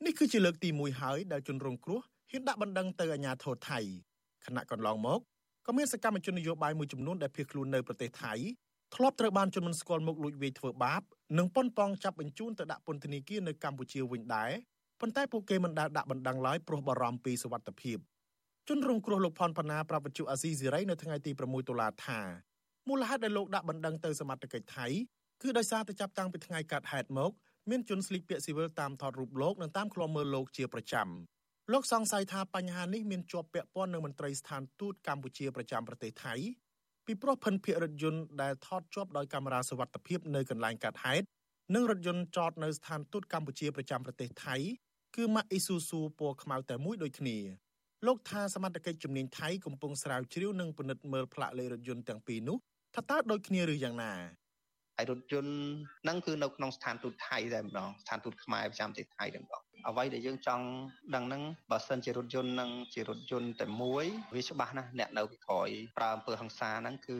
[0.06, 3.78] នេះគឺជាលើកទី1ហើយដែលជនរងគ្រោះហ៊ានដាក់បណ្ដឹងទៅអាជ្ញាធរថៃ
[4.46, 5.20] ខណៈកន្លងមក
[5.66, 8.34] ក៏មានសកម្មជននយោបាយមួយចំនួនដែលភៀសខ្លួននៅប្រទេសថៃ
[8.94, 11.02] ធ្លាប់ត្រូវបានជនមិនស្គាល់មុខលួចវាយធ្វើបាប
[11.38, 14.50] និងប៉ុនប៉ងចាប់បញ្ជូនទៅដាក់ពន្ធនាគារនៅកម្ពុជាវិញដែរ
[15.00, 17.98] ប៉ុន្តែពួកគេមិនដែលដាក់បណ្ដឹងឡើយព្រោះបារម្ភពីសុវត្ថិភាព
[18.68, 22.20] ជនរងគ្រោះលោកផនផាណាប្រាប់វិទ្យុអាស៊ីសេរីនៅថ្ងៃទី6តុលាថា
[22.88, 24.86] មូលហេតុដែលលោកដាក់បណ្ដឹងទៅសមត្ថកិច្ចថៃ
[25.42, 27.30] គឺដោយសារតែចាប់តាំងពីថ្ងៃកើតហេតុមក
[27.70, 31.08] មានជនស្លៀកពាក់ស៊ីវិលតាមថតរូបលោកនិងតាមឃ្លាំមើលលោកជាប្រចាំ
[31.72, 36.34] លោកសង្ស័យថាបញ្ហានេះមានជាប់ពាក់ព័ន្ធនឹងមន្ត្រីស្ថានទូតកម្ពុជាប្រចាំប្រទេសថៃ
[37.06, 41.26] ពីព្រោះភិនភាគរថយន្តដែលថតជាប់ដោយកាមេរ៉ាសវត្ថិភាពនៅកន្លែងកើតហេតុ
[41.74, 44.56] និងរថយន្តចតនៅស្ថានទូតកម្ពុជាប្រចាំប្រទេសថៃ
[45.16, 47.38] គឺម៉ាកអ៊ីស៊ូស៊ូពណ៌ខ្មៅតែមួយដូចគ្នា
[48.06, 52.56] លោកថាសមត្ថកិច្ចជំនាញថៃកំពុងស្រាវជ្រាវនិងពិនិត្យមើលផ្លាកលេខរថយន្តទាំងពីរនោះ
[52.94, 54.12] ថាតើដូចគ្នាឬយ៉ាងណា
[54.96, 55.54] ហើយរថយន្ត
[56.02, 60.64] ហ្នឹងគឺនៅក្នុងស្ថានទូតថៃតែម្ដងស្ថានទូតខ្មែរប្រចាំប្រទេសថៃតែម្ដងអ្វីដែលយើងចង់
[61.14, 65.68] ដឹងហ្នឹងបើសិនជារថយន្តហ្នឹងជារថយន្តតែមួយវាច្បាស់ណាស់អ្នកនៅពីក្រោយ
[65.98, 67.18] ប្រើអំពើហិង្សាហ្នឹងគឺ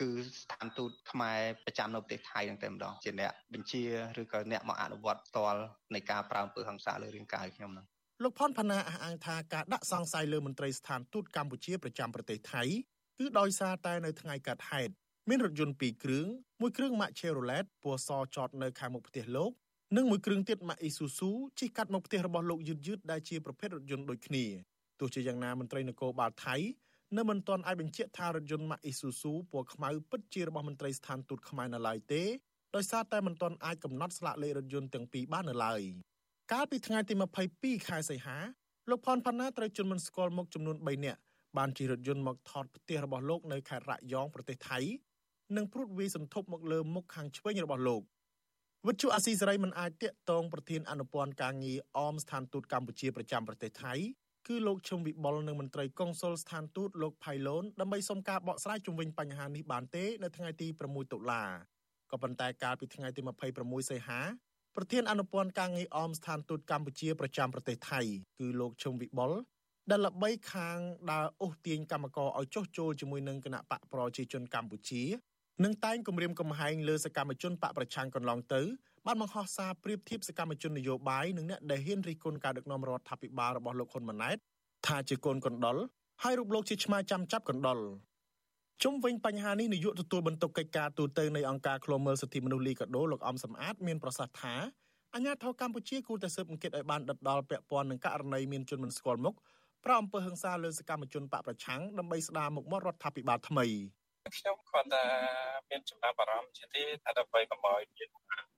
[0.00, 0.10] គឺ
[0.42, 3.82] ស្ថានទូតខ្មែរប្រចាំនៅប្រទេសថៃហ្នឹងតែម្ដងជាអ្នកបញ្ជា
[4.20, 5.60] ឬក៏អ្នកមកអនុវត្តផ្ទាល់
[5.94, 7.86] នៃការប្រើអំពើហិង្សាលើរាងកាយខ្ញុំហ្នឹង
[8.22, 12.62] លោកផនផាណាអះអាងថាការដាក់សង្ស័យលើមន្ត្រីស្ថានទូតកម្ពុជាប្រចាំប្រទេសថៃ
[13.18, 14.92] គឺដោយសារតែនៅថ្ងៃកើតហេតុ
[15.28, 16.26] មានរថយន្ត2គ្រឿង
[16.60, 19.52] មួយគ្រឿងម៉ាក Chevrolet ពណ៌សចតនៅខាងមុខផ្ទះលោក
[19.96, 24.44] និងមួយគ្រឿងទៀតម៉ាក Isuzu ជិះកាត់មកផ្ទះរបស់លោកយឺតយឺតដែលជាប្រភេទរថយន្តដូចគ្នា
[25.00, 26.56] ទោះជាយ៉ាងណាមន្ត្រីនគរបាលថៃ
[27.16, 32.22] នៅមិនទាន់អាចបញ្ជាក់ថារថយន្តម៉ាក Isuzu ពណ៌ខ្មៅពិតជារបស់មន្ត្រីស្ថានទូតខ្មែរនៅឡើយទេ
[32.74, 35.80] ដោយសារតែមិនទាន់អាចកំណត់ស្លាកលេខរថយន្តទាំងពីរបាននៅឡើយ
[36.52, 37.14] កាលពីថ្ងៃទី
[37.50, 38.36] 22ខែសីហា
[38.90, 41.20] លោកផនផាណាត្រូវជនមិនស្គាល់មុខចំនួន3នាក់
[41.56, 44.80] បានជិះរថយន្តមកថតផ្ទះរបស់លោកនៅខេត្តរ៉ាក់យ៉ងប្រទេសថៃ
[45.56, 48.02] និងព្រួតវាយសន្ធប់មកលើមុខខាងឆ្វេងរបស់លោក
[48.86, 53.94] វិទ្យុអាស៊ីសេរីមិនអាចតាក់ទងប្រធានអនុព័ន្ធការងារអមស្ថានទូតកម្ពុជាប្រចាំប្រទេសថៃ
[54.48, 61.42] គឺលោកឈឹមវិបុលនិងមន្ត្រីកុងស៊ុលស្ថានទូតលោកផៃឡូនដើម្បីសុំការបកស្រាយជុំវិញបញ្ហានេះបានទេនៅថ្ងៃទី6តុលា
[62.10, 63.20] ក៏ប៉ុន្តែកាលពីថ្ងៃទី
[63.56, 64.20] 26សីហា
[64.76, 68.00] ប្រធានអនុព័ន្ធការងារអមស្ថានទូតកម្ពុជាប្រចាំប្រទេសថៃ
[68.38, 69.32] គឺលោកឈឹមវិបុល
[69.90, 70.78] ដែលល្បីខាង
[71.10, 75.02] ដើរអូសទាញកម្មករឲ្យចុះចូលជាមួយនឹងគណៈបកប្រជាជនកម្ពុជា
[75.62, 78.62] និងតែងគម្រាមកំហែងលើសកម្មជនបកប្រឆាំងកន្លងទៅ
[79.06, 84.36] បានបង្ហោះសារប្រៀបធៀបសកម្មជននយោបាយនិងអ្នកដែលហ៊ានរិះគន់ការដឹកនាំរដ្ឋាភិបាលរបស់លោកហ៊ុនម៉ាណែត
[84.86, 85.76] ថាជាកូនកណ្ដុរ
[86.22, 87.78] ហើយរូបលោកជាឆ្មាចាំចាប់កណ្ដុរ
[88.82, 94.54] ជុំវិញបញ្ហានេះនាយកទទួលបន្ទុកកិច្ចការទូតទៅនៃអង្គការឃ្លាំមើលសិទ្ធិមនុស្សលីកាដូលោកអំសំអាតមានប្រសាសន៍ថា
[95.14, 99.34] អាញាធរកម្ពុជាគួរតែស៊ើបអង្កេតឲ្យបានដិតដល់ពាក់ព័ន្ធនឹងករណីមានជនមិនស្គាល់មុខ
[99.84, 103.66] ប្រអំពើហិង្សាលើសកម្មជនបកប្រឆាំងដើម្បីស្ដារមុខមាត់រដ្ឋាភិបាលថ្មី
[104.36, 105.04] ខ្ញុំគាត់ថា
[105.70, 108.10] មានចំណាប់អារម្មណ៍ជាទីថាដើម្បីកុំឲ្យមាន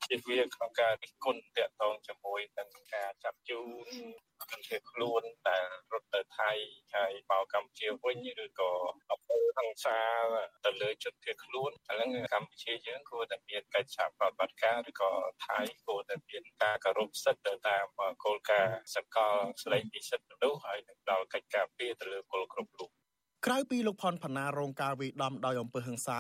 [0.07, 3.89] ជៀសវាងក្នុងការរិះគន់តាក់ទងជាមួយនឹងការចាប់ជូន
[4.51, 6.51] ជនភៀសខ្លួនដែលរត់ទៅថៃ
[6.95, 8.73] ហើយមកកម្ពុជាវិញឬក៏
[9.11, 9.99] អពើហិង្សា
[10.65, 15.11] ទៅលើជនភៀសខ្លួនឥឡូវកម្ពុជាយើងគួរតែមានកិច្ចសហប្រតិបត្តិការឬក៏
[15.47, 17.87] ថៃគួរតែមានការគោរពសិទ្ធិទៅតាម
[18.25, 22.91] គោលការណ៍សកលស្តីពីសិទ្ធិមនុស្សហើយនឹងដល់កិច្ចការពារទៅលើពលគ្រប់រូប
[23.45, 26.19] ក្រៅពីលោកផនផាណារងការវាយដំដោយអំពើហិង្សា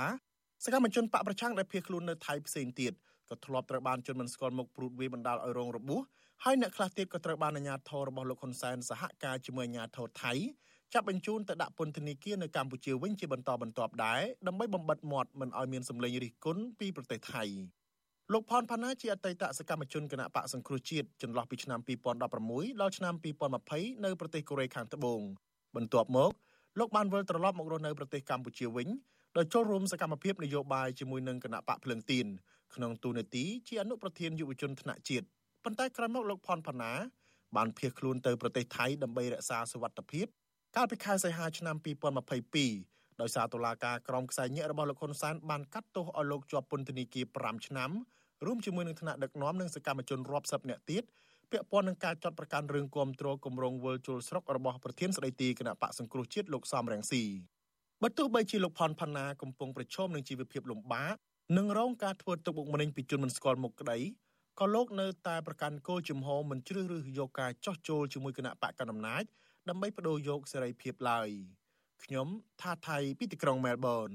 [0.64, 2.92] សកម្មជនបកប្រឆាំងដែលភៀសខ្លួននៅថៃផ្សេងទៀត
[3.30, 6.00] ក៏ធ្លាប់ត្រូវបានជនមិនស្គាល់មុខព្រួតវាយបណ្ដាលឲ្យរងរបួស
[6.44, 10.32] ហើយអ្នកខ្លះទៀតក៏ត្រូវបានអាជ្ញាធររបស់លោកហ៊ុនសែនសហការជាមួយអាជ្ញាធរថៃ
[10.94, 17.44] ចាប់បញ្ជូនទៅដាក់ពន្ធនាគារនៅកម្ពុជាវិញជាបន្តបន្ទាប់ដែរដើម្បីបំបិតមាត់មិនឲ្យមានសម្លេងរិះគន់ពីប្រទេសថៃ
[18.32, 23.14] លោកផនផាណាជាអតីតសកម្មជនគណៈបកសង្គ្រោះជាតិចន្លោះពីឆ្នាំ2016ដល់ឆ្នាំ
[23.60, 25.20] 2020នៅប្រទេសកូរ៉េខាងត្បូង
[25.76, 26.32] បន្ទាប់មក
[26.78, 28.88] លោកបានវិលត្រឡប់មករស់នៅប្រទេសកម្ពុជាវិញ
[29.36, 32.26] ដោយចូលរួមសកម្មភាពនយោបាយជាមួយនឹងគណៈបកភ្លើងទៀន
[32.74, 35.26] ក្នុងទូនាទីជាអនុប្រធានយុវជនថ្នាក់ជាតិ
[35.64, 36.92] ប៉ុន្តែក្រោយមកលោកផនផាណា
[37.56, 40.26] បានភៀសខ្លួនទៅប្រទេសថៃដើម្បីរក្សាសុវត្ថិភាព
[40.76, 41.76] កាលពីខែសីហាឆ្នាំ
[42.48, 47.90] 2022ដោយសារតុលាការក្រមខ្សែញាក់របស់លោកហ៊ុនសែនបានកាត់ទោសឲ្យលោកជាប់ពន្ធនាគារ5ឆ្នាំ
[48.46, 51.02] រួមជាមួយនឹងថ្នាក់ដឹកនាំនិងសកម្មជនរាប់សិបនាក់ទៀត
[51.52, 57.22] ពាក់ព័ន្ធនឹងការចាត់ប្រកាន់រឿងគាំទ្រគម្រោងវិលជុលស្រុករបស់ប្រធានស្ដីទីគណៈបកសង្គ្រោះជាតិលោកសំរងស៊ី
[58.02, 61.14] បើទោះបីជាលោកផនផាណាកំពុងប្រឈមនឹងជីវភាពលំបាក
[61.56, 63.98] និងរងការធ្វើទុកបុកម្នេញពីជនមិនស្គាល់មុខក្តី
[64.60, 69.24] ក៏លោកនៅតែប្រកាន់គោលជំហរមិនជ្រើសរើសយកការចោះចូលជាមួយគណៈបកកណ្ដាលអំណាច
[69.68, 71.28] ដើម្បីបដូរយកសេរីភាពឡើយ
[72.04, 72.28] ខ្ញុំ
[72.60, 74.10] ថាថៃពីទីក្រុងមែលប៊ន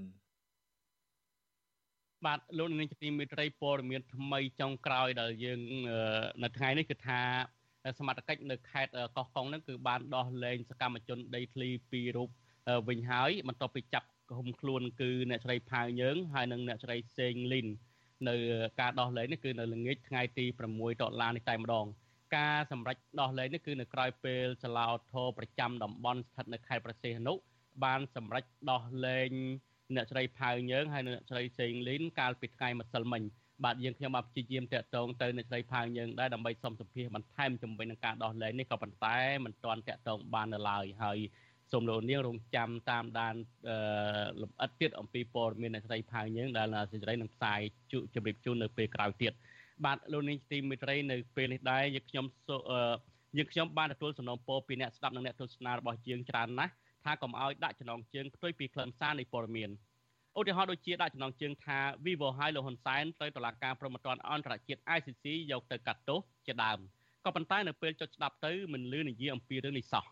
[2.26, 5.60] បាទលោកនាងជាទីមេត្រីព័ត៌មានថ្មីចុងក្រោយដែលយើង
[6.44, 7.22] នៅថ្ងៃនេះគឺថា
[8.00, 12.30] សមត្ថកិច្ចនៅខេត្តកោះកុងហ្នឹងគឺបានដោះលែងសកម្មជនដីធ្លីពីររូប
[12.90, 14.08] វិញហើយបន្ទាប់ពីចាប់
[14.38, 17.68] ឃុំខ្លួនគឺអ្នកស្រីផាវយើងហើយនិងអ្នកស្រីសេងលីន
[18.30, 18.36] នៅ
[18.80, 21.86] ការដោះលែងនេះគឺនៅល្ងាចថ្ងៃទី6ដុល្លារនេះតែម្ដង
[22.38, 27.34] ការសម្រេចដោះលែងនេះគឺនៅក្រៅពេលចលាអធរប្រចាំតំបន់ស្ថិតនៅខេត្តប្រសេះនុ
[27.84, 29.32] បានសម្រេចដោះលែង
[29.96, 33.24] អ្នកស្រីផៅយើងហើយអ្នកស្រីសេងលីនកាលពីថ្ងៃម្សិលមិញ
[33.66, 41.20] បាទយើងខ្ញុំបានព្យាយាមតាក់ទងទៅអ្នកស្រីផៅយើងដែរដើម្បីសុំសម្ភាសបន្ថែមជំវិញនឹងការដោះលែងនេះក៏ប៉ុន្តែមិនទាន់តាក់ទងបាននៅឡើយហើយ
[41.72, 43.36] សូមលោកនាងរងចាំតាមដាន
[44.42, 47.60] លំអិតទៀតអំពីព័ត៌មានអ្នកស្រីផៅយើងដែលសេចក្តីនឹងផ្សាយ
[47.92, 49.34] ជជម្រាបជូននៅពេលក្រោយទៀត
[49.86, 52.26] បាទលោកនាងទីមេត្រីនៅពេលនេះដែរយើងខ្ញុំ
[53.38, 59.70] យើងខ្ញុំបានទទួលសំណូមពរពីអ្នកស្ដាប់និងអ្នកទស្សនារបស់យើងច្រើនណាស់ ថាកុំឲ្យដាក់ចំណងជើងផ្ទុយពីខ្លឹមសារនៃព័ត៌មាន
[60.40, 66.80] ឧទាហរណ៍ដូចជាដាក់ចំណងជើងថា Vivo ហើយលោកហ៊ុនសែនទៅតុលាការព្រហ្មទណ្ឌអន្តរជាតិ ICC យកទៅកាត់ទោសជាដើម
[67.26, 70.06] ក៏ប៉ុន្តែនៅពេលចុចស្ដាប់ទៅមិនលឺនិយាយអំពីរឿងនេះសោះ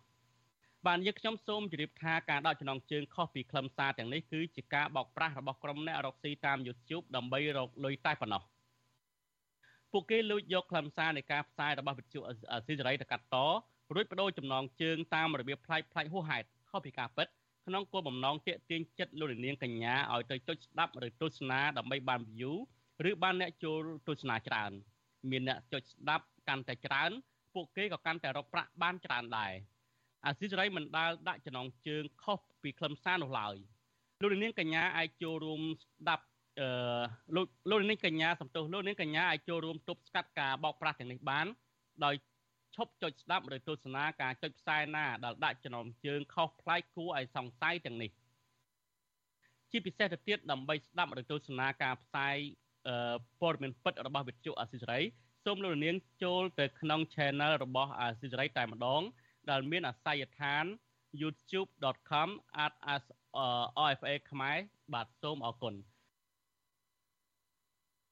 [0.88, 8.44] បានយើងខ្ញុំសូមជម្រាបថាការដកចំណងជើងខុសពីខ្លឹមសារទាំងនេះគឺជាការបោកប្រាស់របស់ក្រុមអ្នករកស៊ីតាម YouTube ដើម្បីរកលុយតែប៉ុណ្ណោះ
[9.92, 13.38] ពួកគេលួចយកខ្លឹមសារនៃការផ្សាយរបស់វិទ្យុអស៊ីសេរីទៅកាត់ត
[13.96, 17.28] រួចបដូរចំណងជើងតាមរបៀបផ្លាច់ផ្លាច់ហួសហេតុ ខុសពីការពិត
[17.68, 22.54] ក្នុងគោលបំណងទាក់ទាញចិត្តលោកនាងកញ្ញាឲ្យទៅចុចស្ដាប់ឬទស្សនាដើម្បីបាន view
[23.10, 24.72] ឬបានអ្នកចូលទស្សនាច្រើន
[25.30, 27.12] មានអ្នកចុចស្ដាប់កាន់តែច្រើន
[27.54, 29.54] ពួកគេក៏កាន់តែរកប្រាក់បានច្រើនដែរ
[30.26, 33.56] អាស៊ីសេរីមិនដាល់ដាក់ចំណងជើងខុសពីខ្លឹមសារនោះឡើយ
[34.22, 36.26] លោកនាងកញ្ញាអាចចូលរួមស្ដាប់
[36.60, 37.02] អឺ
[37.36, 41.46] លោកលោកនាងកញ្ញាសំទោសលោកនាងកញ្ញាអាចចូលរួមទប់ស្កាត់ការបោកប្រាស់ទាំងនេះបាន
[42.06, 42.16] ដោយ
[42.76, 48.12] ឈប់ចុចស្ដាប់ឬទស្សនាការចុចផ្សាយណាដែលដាក់ចំណងជើងខុសប្លែកគួរឲ្យសង្ស័យទាំងនេះ
[49.72, 52.36] ជាពិសេសទៅទៀតដើម្បីស្ដាប់ឬទស្សនាការផ្សាយ
[53.40, 55.00] ព័ត៌មានពិតរបស់វិទ្យុអាស៊ីសេរី
[55.46, 59.02] សូមលោកនាងចូលទៅក្នុង Channel របស់អាស៊ីសេរីតែម្ដង
[59.50, 60.66] ដែលមានអាស័យដ្ឋាន
[61.22, 64.58] youtube.com@rfa ខ្មែរ
[64.94, 65.74] បាទសូមអរគុណ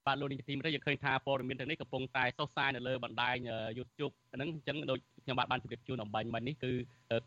[0.07, 3.35] បាទលោកនាយកទីមេត្រីយើងឃើញថាព័ត៌មានទាំងនេះកំពុងតែសុសសាយនៅលើបណ្ដាញ
[3.77, 6.71] YouTube ហ្នឹងអញ្ចឹងដូចខ្ញុំបាទបានជម្រាបជូនអំបញ្ញមិញនេះគឺ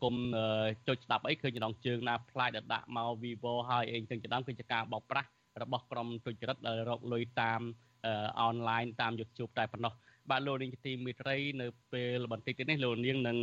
[0.03, 0.15] គុំ
[0.87, 5.29] ចុចស្ដាប់អីឃើញចំណងជើងណាផ្លាយដែលដាក់មក Vivo ហើយអីចឹងជាដើមគឺជាការបោកប្រាស់
[5.61, 7.61] របស់ក្រុមទុច្ចរិតដែលរកលុយតាម
[8.41, 9.93] អនឡាញតាម YouTube តែប៉ុណ្ណោះ
[10.29, 13.37] បាទលោកនាងទីមេត្រីនៅពេលបន្តិចទៀតនេះលោកនាងនឹង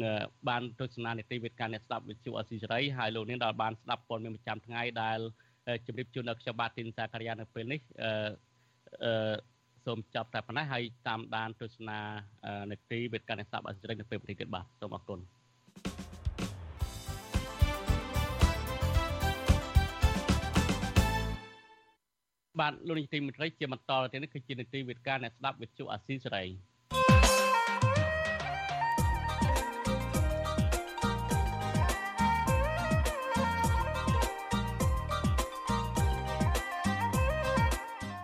[0.48, 5.18] បានទស្សនានីតិវិទ្យាអ្នកស្ដាប់វិទ្យុអស៊ីសេរីហើយលោកនាងដែលបានស្ដាប់ព័ត៌មានប្រចាំថ្ងៃដែល
[5.87, 8.31] ជម្រាបជូនដល់ខ្ញុំបាទទីនសាការីយ៉ានៅពេលនេះអឺ
[9.85, 12.01] សូមចាប់តែប៉ុណ្ណេះហើយតាមដានទស្សនា
[12.70, 15.20] នេតិវិទ្យាអ្នកស្ដាប់អសិរ័យនៅពេលបន្តិចទៀតបាទសូមអរគុណ
[22.61, 26.44] បាទលោកនាយកទីមេត្រីជាបន្តទៅនេះគឺជានេតិវិទ្យាអ្នកស្ដាប់វិទ្យុអាស៊ីសេរី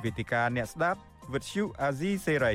[0.05, 1.01] វេទិកាអ្នកស្ដាប់
[1.33, 2.55] វិទ្យុអាស៊ីសេរី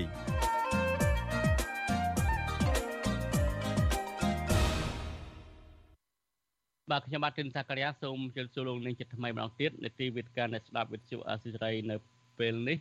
[6.91, 11.95] បាទខ្ញុំបាទទិនសាករិយាសូមជម្រាបសួរលោកនាងជាថ្មីម្ដងទៀតនេតិវិទ្យាអ្នកស្ដាប់វិទ្យុអាស៊ីសេរីនៅ
[12.39, 12.77] ពេលនេះ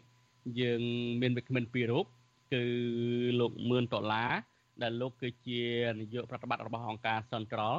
[0.61, 0.83] យើង
[1.21, 2.07] មានវិក្កាមិនពីររូប
[2.53, 2.65] គឺ
[3.41, 4.33] លោកមឿនដុល្លារ
[4.83, 5.63] ដែលលោកគឺជា
[6.01, 7.75] នាយកប្រតិបត្តិរបស់អង្គការ Central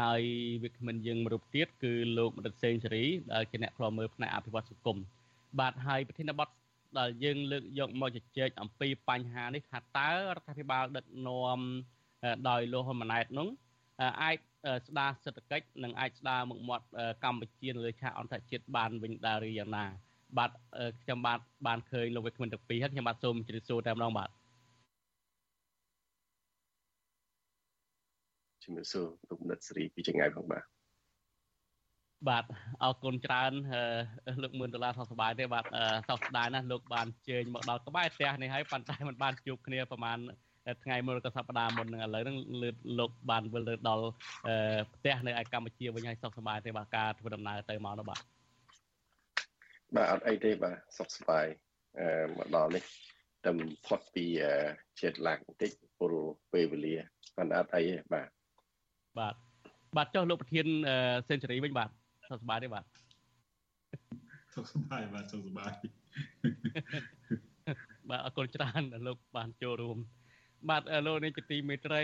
[0.00, 0.22] ហើយ
[0.64, 4.98] វិក្កាមិនយើងមួយរូបទៀតគឺលោកមនិតសេងសេរីដែលជាអ្នកខ្លោមើលផ្នែកអភិវឌ្ឍសង្គម
[5.60, 6.48] បាទហើយប្រធានបទ
[6.98, 11.60] ដែលយើងលើកយកមកជជែកអំពីបញ្ហានេះថាតើរដ្ឋាភិបាលដឹកនាំ
[12.48, 13.48] ដោយលោកហ៊ុនម៉ាណែតនោះ
[14.22, 14.36] អាច
[14.86, 16.86] ស្ដារសេដ្ឋកិច្ចនិងអាចស្ដារមុខមាត់
[17.24, 19.84] កម្ពុជានៅលើឆាកអន្តរជាតិបានវិញដែរឬយ៉ាងណា
[20.38, 20.50] បាទ
[21.02, 24.30] ខ្ញុំបាទបានឃើញលោកវិក្កាមទាំងពីរហើយខ្ញុំបាទសូមជម្រាបសួរតែម្ដងបាទ
[28.62, 30.73] ជំរាបសួរលោកនិតសេរីពីចងាយផងបាទ
[32.28, 32.44] បាទ
[32.82, 33.52] អរគុណច្រើន
[34.42, 35.64] លោកមឿនដុល្លារសោះសប្បាយទេបាទ
[36.08, 40.18] សោកស្ដាយណាស់លោកបានជើញមកដល់ក្បែរផ្ទះនេះហើយប៉ុន្តែមិនបានជួបគ្នាប្រហែល
[40.84, 44.06] ថ្ងៃមុនក៏សប្តាហ៍មុននឹងឥឡូវហ្នឹងលើលោកបានវិលទៅដល់
[44.94, 48.20] ផ្ទះនៅឯកម្ពុជាវិញហើយសុខសប្បាយទេបាទការធ្វើដំណើរទៅមកនោះបាទ
[49.96, 51.46] បាទអត់អីទេបាទសុខសប្បាយ
[51.98, 52.06] អឺ
[52.36, 52.82] មកដល់នេះ
[53.44, 53.50] តែ
[53.86, 54.26] ផុតពី
[55.00, 56.12] ជាតិឡាក់បន្តិចពល
[56.52, 56.96] ពេលវេលា
[57.36, 58.28] ប៉ុន្តែអត់អីទេបាទ
[59.18, 59.34] បាទ
[59.96, 60.66] បាទចុះលោកប្រធាន
[61.28, 61.90] សេនស៊ូរីវិញបាទ
[62.28, 62.84] សុខសប្បាយទេបាទ
[64.54, 65.72] សុខសប្បាយបាទសុខសប្បាយ
[68.10, 69.98] បាទអរគុណច្រើនដែលលោកបានចូលរួម
[70.70, 72.02] បាទលោកនាងជាទីមេត្រី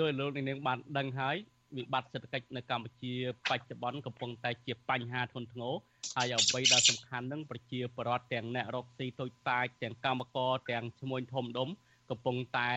[0.00, 1.36] ដោយលោកនាងបានដឹងហើយ
[1.76, 3.14] វិបត្តិសេដ្ឋកិច្ចនៅកម្ពុជា
[3.50, 5.74] បច្ចុប្បន្នកំពុងតែជាបញ្ហាធ្ងន់ធ្ងរ
[6.16, 11.68] ហើយអ្វីដែលសំខាន់នឹងប្រជាពលរដ្ឋទាំងអ្នករកស៊ីតូចតាចទាំងកម្មករទាំងឈ្មួញធំដុំ
[12.10, 12.70] កំពុងតែ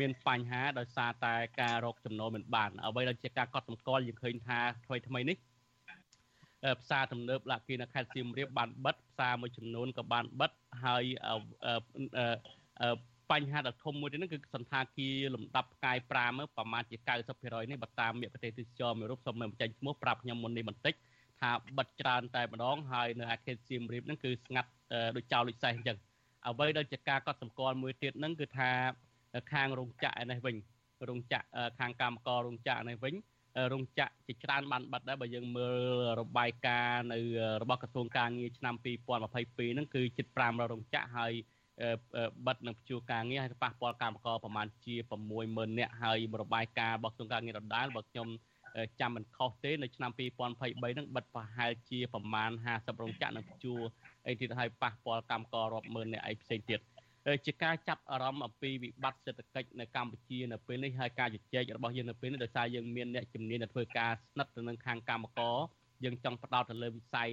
[0.00, 5.36] មានបញ្ហាដោយសារតែការរកចំណូលមិនបានអ្វីដែលជាការកត់សម្គាល់យើងឃើញថាថ្មីថ្មីនេះ
[6.80, 10.52] ផ្សារទំនើបលាគីនៅខេត្តសៀមរាបបានបិទផ្សារមួយចំនួនក៏បានបិទ
[10.84, 11.04] ហើយ
[13.30, 16.96] បញ្ហាដ៏ធំមួយទៀតហ្នឹងគឺសន្តាគារលំដាប់ផ្កាយ5ប្រមាណជា
[17.34, 20.94] 90%នេះបើតាមមេប្រទេសទេសចរមួយរូបសូមមិនបញ្ចេញឈ្មោះប្រាប់ខ្ញុំមុននេះបន្តិច
[21.40, 24.70] ថាបិទច្រើនតែម្ដងហើយនៅអាខេតសៀមរាបហ្នឹងគឺស្ងាត់
[25.16, 25.98] ដូចចោលដូចសេះអញ្ចឹង
[26.46, 28.70] អ្វីដែលជាការកត់សម្គាល់មួយទៀតហ្នឹងគឺថា
[29.52, 30.56] ខាងរោងចក្រនេះវិញ
[31.08, 31.44] រោងចក្រ
[31.78, 33.14] ខាងកម្មកររោងចក្រនេះវិញ
[33.72, 35.76] រោងចក្រជាច្រើនបានបាត់ដែរបើយើងមើល
[36.20, 37.18] របាយការណ៍នៅ
[37.62, 41.32] របស់ក្រសួងការងារឆ្នាំ2022ហ្នឹងគឺជិត500រោងចក្រហើយ
[42.46, 44.94] បិទនឹងព្យួរការងារហើយប៉ះពាល់កម្មករប្រមាណជា
[45.36, 48.28] 60000នាក់ហើយរបាយការណ៍របស់ក្រសួងការងារដដែលបើខ្ញុំ
[49.00, 50.18] ចាំមិនខុសទេនៅឆ្នាំ2023
[50.80, 53.80] ហ្នឹងបិទប្រហែលជាប្រមាណ50រោងចក្រនឹងព្យួរ
[54.28, 56.80] អីទៀតហើយប៉ះពាល់កម្មកររាប់ម៉ឺននាក់អីផ្សេងទៀត
[57.46, 65.56] ជាការចាប់អារម្មណ៍អំពីវិបត្តិសេដ្ឋកិច្ចនៅកម្ពុជានៅពេលនេះហើយការជជែករបស់យើងនៅពេលនេះដោយសារយើងមានអ្នកជំនាញដែលធ្វើការស្និទ្ធទៅនឹងខាងកម្មករ
[66.04, 67.30] យើងចង់ផ្ដោតទៅលើវិស័យ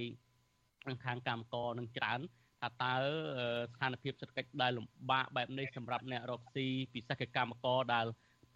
[1.04, 2.20] ខាងកម្មករនឹងច្រើន
[2.60, 2.94] ថាតើ
[3.72, 8.06] ស្ថានភាពសេដ្ឋកិច្ចដែលលំបាកបែបនេះសម្រាប់អ្នករកស៊ីពិសេសគឺកម្មករដែល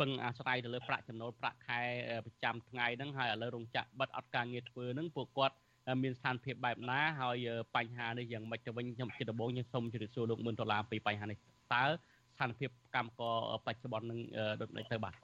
[0.00, 1.80] ពឹងអាស្រ័យទៅលើប្រាក់ចំណូលប្រាក់ខែ
[2.26, 5.56] ប្រចាំថ្ងៃហ្នឹងហើយឥឡូវរោងចក្របិទអត់ការងារធ្វើហ្នឹងពួកគាត់
[6.02, 11.38] មានស្ថានភាពបែបណាហើយបញ្ហានេះយ៉ាងម៉េចទៅវិញខ្ញុំជាដំបូងខ្ញុំសូមជម្រាបសួរលោកមឿនដុល្លារពីបញ្ហានេះ
[11.74, 14.20] តើស្ថានភាពកម្មករបច្ចុប្បន្ននឹង
[14.60, 15.14] ដូចនេះទៅបាទ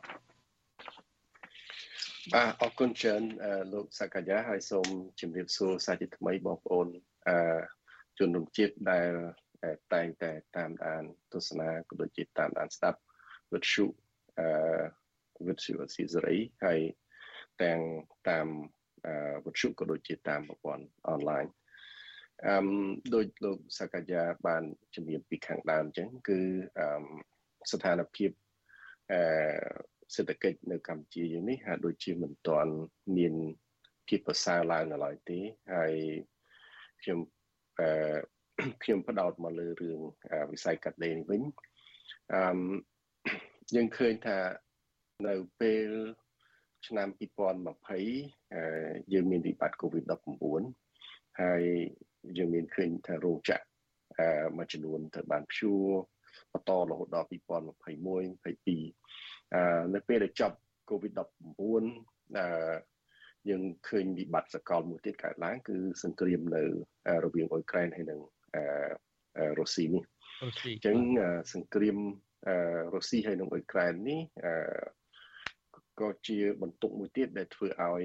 [2.32, 3.22] បាទអរគុណច្រើន
[3.72, 4.86] លោកសកញ្ញាហើយសូម
[5.20, 6.88] ជម្រាបសួរសាជាថ្មីបងប្អូន
[7.28, 7.36] អឺ
[8.18, 9.12] ជនរួមជាតិដែល
[9.94, 12.98] តែងតែតាមដានទស្សនាក៏ដូចជាតាមដានស្ដាប់
[13.52, 13.84] វិទ្យុ
[14.38, 14.46] អឺ
[15.48, 16.80] វិទ្យុអស៊ីសេរីហើយ
[17.62, 17.80] ទាំង
[18.28, 18.46] តាម
[19.44, 21.44] វិទ្យុក៏ដូចជាតាមប្រព័ន្ធអនឡាញ
[22.46, 22.56] អឺ
[23.14, 24.62] ដោយលោកសកញ្ញាបាន
[24.94, 26.40] ជំរាបពីខាងដើមអញ្ចឹងគឺ
[26.78, 26.86] អឺ
[27.70, 28.30] ស្ថានភាព
[29.12, 29.20] អឺ
[30.14, 32.72] សេដ្ឋកិច្ចនៅកម្ពុជាយើងនេះហាក់ដូចជាមិនទាន់
[33.16, 33.34] មាន
[34.08, 35.38] ភាពប្រសើរឡើងនៅឡើយទេ
[35.74, 35.94] ហើយ
[37.02, 37.18] ខ្ញុំ
[37.80, 37.90] អឺ
[38.82, 39.98] ខ្ញុំផ្ដោតមកលើរឿង
[40.52, 41.42] វិស័យកាត់ដេរនេះវិញ
[42.34, 42.40] អឺ
[43.74, 44.38] យើងឃើញថា
[45.26, 45.88] នៅពេល
[46.86, 47.08] ឆ្នាំ
[48.10, 50.62] 2020យើងមានវិបត្តិ COVID-19
[51.40, 51.62] ហើយ
[52.38, 53.64] យើងមានឃើញថារោងចក្រ
[54.56, 55.84] មួយចំនួនត្រូវបានព្យួរ
[56.52, 57.50] បន្តរហូតដល់2021 22
[59.54, 60.56] អឺនៅពេលដែលចប់
[60.90, 61.22] COVID-19
[62.38, 62.46] អឺ
[63.48, 66.62] យើងឃើញវិបត្តិសកលមួយទៀតកើតឡើងគឺសង្គ្រាមនៅ
[67.24, 68.20] រវាងអ៊ុយក្រែនហើយនិង
[69.58, 70.02] រុស្ស៊ីនេះ
[70.42, 70.98] អញ្ចឹង
[71.54, 71.98] សង្គ្រាម
[72.94, 74.20] រុស្ស៊ីហើយនិងអ៊ុយក្រែននេះ
[76.00, 78.04] ក៏ជាបន្ទុកមួយទៀតដែលធ្វើឲ្យ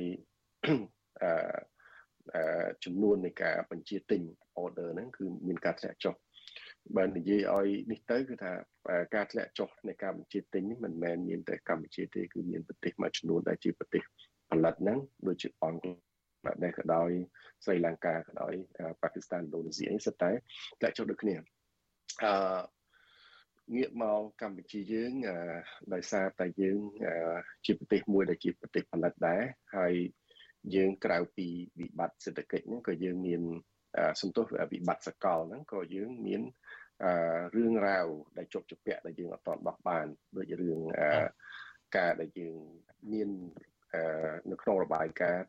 [1.24, 4.22] អឺចំនួននៃការបញ្ជាទិញ
[4.64, 6.16] order ហ្នឹងគឺមានការធ្លាក់ចុះ
[6.98, 8.52] បើនិយាយឲ្យនេះទៅគឺថា
[9.16, 14.04] ការធ្លាក់ចុះនៃការបញ្ជាទិញនេះមិនមែនមានតែកម្ពុជាទេគឺមានប្រទេសមួយចំនួនដែលជាប្រទេស
[14.50, 15.98] ផលិតហ្នឹងដូចជាអង់គ្លេស
[16.46, 17.10] បាទដែលក៏ដោយ
[17.66, 18.54] ស្រីលង្កាក៏ដោយ
[19.02, 20.32] ប៉ាគីស្ថានឥណ្ឌូនេស៊ីអីសិតតែ
[20.80, 21.36] ធ្លាក់ចុះដូចគ្នា
[22.24, 22.34] អឺ
[23.76, 25.12] ងាកមកកម្ពុជាយើង
[25.94, 26.80] ដោយសារតែយើង
[27.66, 29.44] ជាប្រទេសមួយដែលជាប្រទេសផលិតដែរ
[29.78, 29.94] ហើយ
[30.76, 31.48] យើងក្រៅពី
[31.80, 33.42] វិបត្តិសេដ្ឋកិច្ចហ្នឹងក៏យើងមាន
[34.22, 36.42] សន្ទុះវិបត្តិសកលហ្នឹងក៏យើងមាន
[37.56, 38.08] រឿងរ៉ាវ
[38.38, 40.08] ដែលជាប់ជាពាក់ដែលយើងអត់ទាន់ដោះបាន
[40.38, 40.80] ដូចរឿង
[41.98, 42.56] ការដែលយើង
[43.12, 43.30] មាន
[44.52, 45.48] នៅក្នុងរបាយការណ៍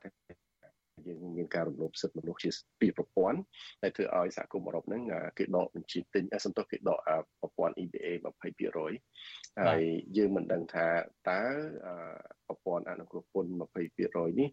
[1.06, 3.38] យើងមានការរំលោភសិទ្ធិមនុស្សជាពីរប្រព័ន្ធ
[3.82, 5.02] ដែលធ្វើឲ្យសហគមន៍អឺរ៉ុបហ្នឹង
[5.38, 6.98] គេដកបញ្ជីទិញសន្ទុះគេដក
[7.40, 8.08] ប្រព័ន្ធ EBA
[8.68, 9.82] 20%ហើយ
[10.16, 10.86] យើងមិនដឹងថា
[11.30, 11.42] តើ
[12.46, 13.50] ប្រព័ន្ធអនុគ្រោះពន្ធ
[13.94, 14.50] 20%នេះ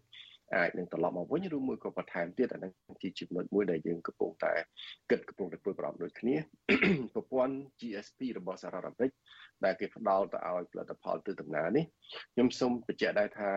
[0.56, 4.52] អាចនឹងត្រឡប់មកវិញឬមួយក៏បន្ថែមទៀតអានឹងជាចំណុចមួយដែលយើងកំពុងតែ
[5.10, 6.36] គិតកំពុងតែព្រួយបារម្ភដូចគ្នា
[7.14, 9.10] ប្រព័ន្ធ GSP របស់សហរដ្ឋអាមេរិក
[9.64, 11.84] ដែលគេផ្ដល់ទៅឲ្យផលិតផលទិសដំណើរនេះ
[12.34, 13.50] ខ្ញុំសូមបញ្ជាក់ដែរថា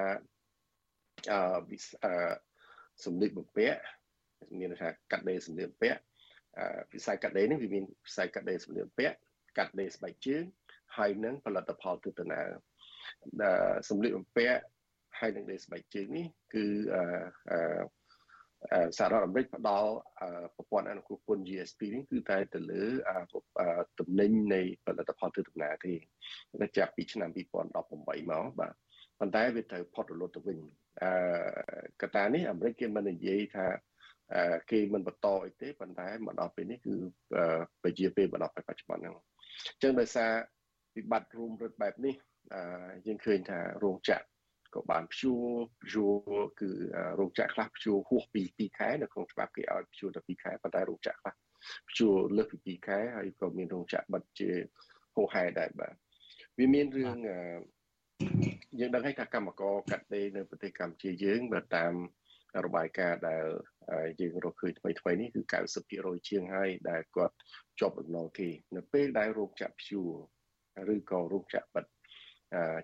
[1.32, 2.13] អឺ
[3.06, 3.79] សម្លៀកបំពាក់
[4.60, 5.99] មានថាកាត់ដេរសម្លៀកបំពាក់
[6.93, 9.15] វិស័យកាត់ដេរនេះវាមានវិស័យកាត់ដេរសម្លៀកបំពាក់
[9.58, 10.43] កាត់ដេរស្បែកជើង
[10.97, 12.47] ហើយនឹងផលិតផលទិសដំណើរ
[13.89, 14.60] សម្លៀកបំពាក់
[15.19, 17.03] ហើយនឹងដេរស្បែកជើងនេះគឺអឺ
[18.97, 19.91] សហរដ្ឋអាមេរិកផ្ដល់
[20.56, 22.84] ប្រព័ន្ធអនុគ្រោះពន្ធ GSP នេះគឺតែទៅលើ
[23.99, 25.93] តំណែងនៃផលិតផលទិសដំណើរទេ
[26.62, 28.73] តែចាប់ពីឆ្នាំ2018មកបាទ
[29.23, 30.57] ប៉ុន្តែវាត្រូវផុតរលត់ទៅវិញ
[31.01, 31.12] អឺ
[32.01, 33.65] កត្តានេះអាមេរិកគេមិននិយាយថា
[34.71, 36.95] គេមិនបន្តអីទេប៉ុន្តែមកដល់ពេលនេះគឺ
[37.83, 39.19] ពជាពេលមកដល់ពេលបច្ចុប្បន្នហ្នឹងអ
[39.77, 40.31] ញ្ចឹងដោយសារ
[40.95, 42.15] វិបត្តិរួមរត់បែបនេះ
[43.07, 44.25] យើងឃើញថារោងចក្រ
[44.73, 45.45] ក៏បានព្យួរ
[45.83, 46.13] ព្យួរ
[46.62, 46.69] គឺ
[47.19, 51.33] រោងចក្រខ្លះព្យួរហួសពី2ខែនៅក្នុងច្បាប់គេឲ្យព្យួរតែ2ខែប៉ុន្តែរោងចក្រខ្លះ
[51.89, 54.49] ព្យួរលើសពី2ខែហើយក៏មានរោងចក្របិទជា
[55.15, 55.93] ហូហែដែរបាទ
[56.57, 57.17] វាមានរឿង
[58.80, 61.93] យើងដឹងហើយថាកម្មករកាត់ដេរនៅប្រទេសកម្ពុជាយើងបើតាម
[62.65, 63.45] របាយការណ៍ដែល
[64.21, 65.41] យើងរកឃើញថ្មីថ្មីនេះគឺ
[65.86, 67.36] 90%ជាងហើយដែលគាត់
[67.80, 70.12] ជាប់បំណុលគេនៅពេលដែលរោគចាក់ព្យួរ
[70.95, 71.86] ឬក៏រោគចាក់បិទ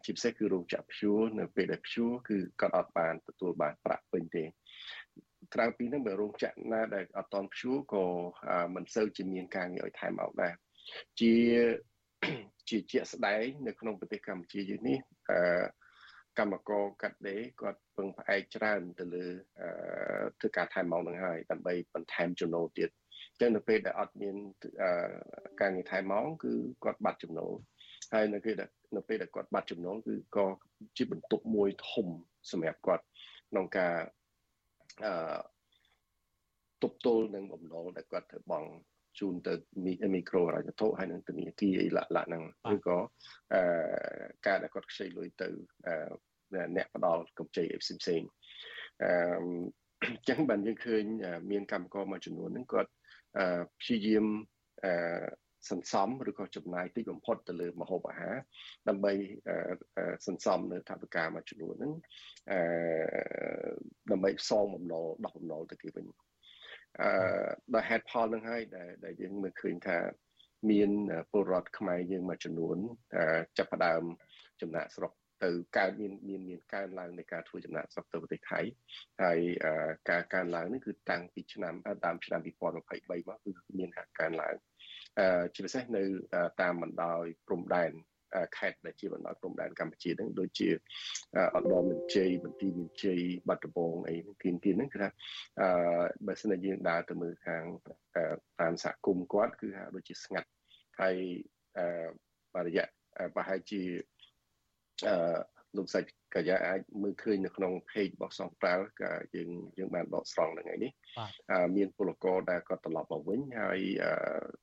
[0.05, 4.43] ជាពិសេសគឺរោគចាក់ព្យួរនៅពេលដែលព្យួរគឺគាត់អត់បានទទួលបានប្រាក់ពេញទេ
[5.55, 8.05] ក្រៅពីនេះបើរោងចក្រណាដែលអត់តន់ព្យួរក៏
[8.75, 10.53] មិនសូវជាមានការងារឲ្យថែមមកដែរ
[11.19, 11.33] ជា
[12.69, 14.97] ជាជាក់ស្ដែងនៅក្នុងប្រទេសកម្ពុជាយើងនេះ
[15.29, 15.39] អឺ
[16.39, 19.25] កម្មករកាត់ដេរគាត់ពឹងផ្អែកច្រើនទៅលើ
[20.39, 22.89] ធ្វើការថែមម៉ោងនឹងហើយដើម្បីបន្ថែមចំណូលទៀត
[23.39, 24.35] ចឹងនៅពេលដែលអត់មាន
[25.61, 26.51] ការងារថែមម៉ោងគឺ
[26.83, 27.53] គាត់បាត់ចំណូល
[28.13, 30.45] ហើយនៅពេលដែលនៅពេលដែលគាត់បាត់ចំណូលគឺក៏
[30.97, 32.07] ជាបន្ទុកមួយធំ
[32.51, 33.03] សម្រាប់គាត់
[33.49, 33.95] ក្នុងការ
[35.05, 35.39] អឺ
[36.83, 38.69] ទប់ទល់នឹងបំណុលដែលគាត់ត្រូវបង់
[39.19, 39.53] ជូនទៅ
[40.15, 42.43] មីក្រូហិរញ្ញវត្ថុហើយនឹងធនាគារអីលក្ខណៈហ្នឹង
[42.73, 42.97] ឬក៏
[43.53, 43.61] អឺ
[44.47, 45.49] ការដែលគាត់ខ្ចីលុយទៅ
[45.87, 45.95] អឺ
[46.75, 48.21] អ្នកផ្ដល់កម្ចីអីផ្សេងផ្សេង
[49.03, 49.09] អឺ
[50.03, 51.03] អញ្ចឹងបានយើងឃើញ
[51.51, 52.91] មានកម្មករមួយចំនួនហ្នឹងគាត់
[53.79, 54.25] ព្យាយាម
[54.85, 54.93] អឺ
[55.69, 58.35] សន្សំឬក៏ចំណាយតិចបំផុតទៅលើម្ហូបអាហារ
[58.89, 59.13] ដើម្បី
[60.27, 61.93] សន្សំនៅថវិកាមួយចំនួនហ្នឹង
[62.51, 62.59] អឺ
[64.11, 66.05] ដើម្បីសងបំណុលដោះបំណុលទៅគេវិញ
[67.01, 67.09] អឺ
[67.75, 69.97] ដោយហេតុផលនឹងហើយដែលដែលយើងមើលឃើញថា
[70.71, 70.89] មាន
[71.31, 72.77] ពលរដ្ឋខ្មែរយើងមួយចំនួន
[73.57, 74.03] ចាប់ផ្ដើម
[74.61, 75.11] ចំណាក់ស្រុក
[75.43, 78.59] ទៅកើតមានមានមានកើនឡើងនៃការធ្វើចំណាក់ស្រុកទៅប្រទេសថៃ
[79.23, 79.39] ហើយ
[80.09, 81.73] ការកើនឡើងនេះគឺតាំងពីឆ្នាំ
[82.05, 82.83] តាមឆ្នាំ2023មក
[83.45, 84.55] គឺមានការកើនឡើង
[85.53, 86.03] ជាពិសេសនៅ
[86.61, 87.91] តាមបណ្ដោយព្រំដែន
[88.57, 90.69] ខេត្តដែលជាបណ្ដោយព្រំដែនកម្ពុជាហ្នឹងដូចជា
[91.55, 95.09] អដមមានជ័យបន្ទាយមានជ័យបាត់ដំបងអីទីទីហ្នឹងគឺថា
[95.59, 95.69] អឺ
[96.27, 97.63] បើសិនជាយើងដើរទៅមើលខាង
[98.59, 100.49] តាមសហគមន៍គាត់គឺថាដូចជាស្ងាត់
[100.99, 101.15] ហើយ
[101.77, 102.85] អឺរយៈ
[103.35, 103.81] ប្រហែលជា
[105.07, 105.15] អឺ
[105.77, 110.91] លោកសាច់កាយាអាចមើលឃើញនៅក្នុង page របស់សង្ប្រាល់ក៏យើងយើងបានបកស្រង់នៅថ្ងៃនេះ
[111.77, 113.79] មានពលករដែលគាត់ត្រឡប់មកវិញហើយ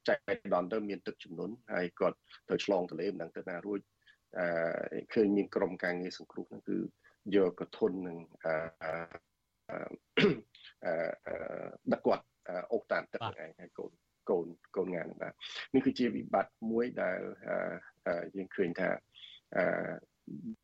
[0.08, 0.18] ចែក
[0.54, 2.18] ដនទៅមានទឹកជំនន់ហើយគាត់
[2.50, 3.80] ទៅឆ្លងទន្លេមិនដឹងទៅណារួច
[4.38, 6.78] អឺឃើញមានក្រុមការងារសង្គ្រោះហ្នឹងគឺ
[7.36, 10.92] យកកធុននឹងអឺអឺ
[11.92, 12.24] ដឹកគាត់
[12.72, 13.92] អូសតាមទឹកហ្នឹងឯងហើយកូន
[14.30, 15.32] កូនកូនងានបាទ
[15.74, 17.18] នេះគឺជាវិបត្តិមួយដែល
[18.36, 18.88] យើងឃើញថា
[19.56, 19.64] អឺ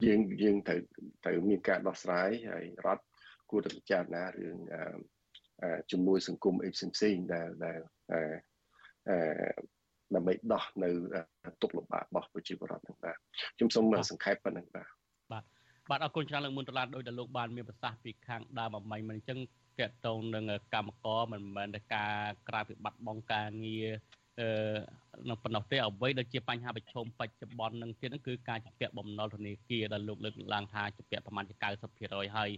[0.07, 0.81] យើងយើងត្រូវ
[1.25, 3.05] ត្រូវមានការដោះស្រាយហើយរដ្ឋ
[3.51, 4.57] គួរតែពិចារណារឿង
[5.93, 7.79] ជំនួយសង្គមអីផ្សេងផ្សេងដែលដែល
[10.15, 10.91] ដើម្បីដោះនៅ
[11.63, 13.17] ទុកលំបាករបស់ប្រជាពលរដ្ឋហ្នឹងបាទ
[13.57, 14.89] ខ្ញុំសូមសង្ខេបប៉ុណ្្នឹងបាទ
[15.33, 15.45] បាទ
[15.91, 19.39] បាទអរគុណច្រើនលោកមុនតឡាដោយដែលលោកបានមានប្រសាសន៍ពីខាងដើមអំបញ្ញមិញអញ្ចឹង
[19.81, 20.45] តកតងនឹង
[20.75, 22.15] កម្មករមិនមែនតែការ
[22.49, 23.87] ក្រៅពីបាត់បង់ការងារ
[24.41, 24.49] អឺ
[25.31, 31.55] នៅប៉ុណ្ណោះទេអ្វីដែលជាបញ្ហាប្រឈមបច្ចុប្បន្ននឹងទៀតហ្នឹងគឺការជំពាក់បំណុលធនាគារដែលលោកលើកឡើងថាជំពាក់ប្រមាណជា
[31.95, 32.51] 90%ហើយ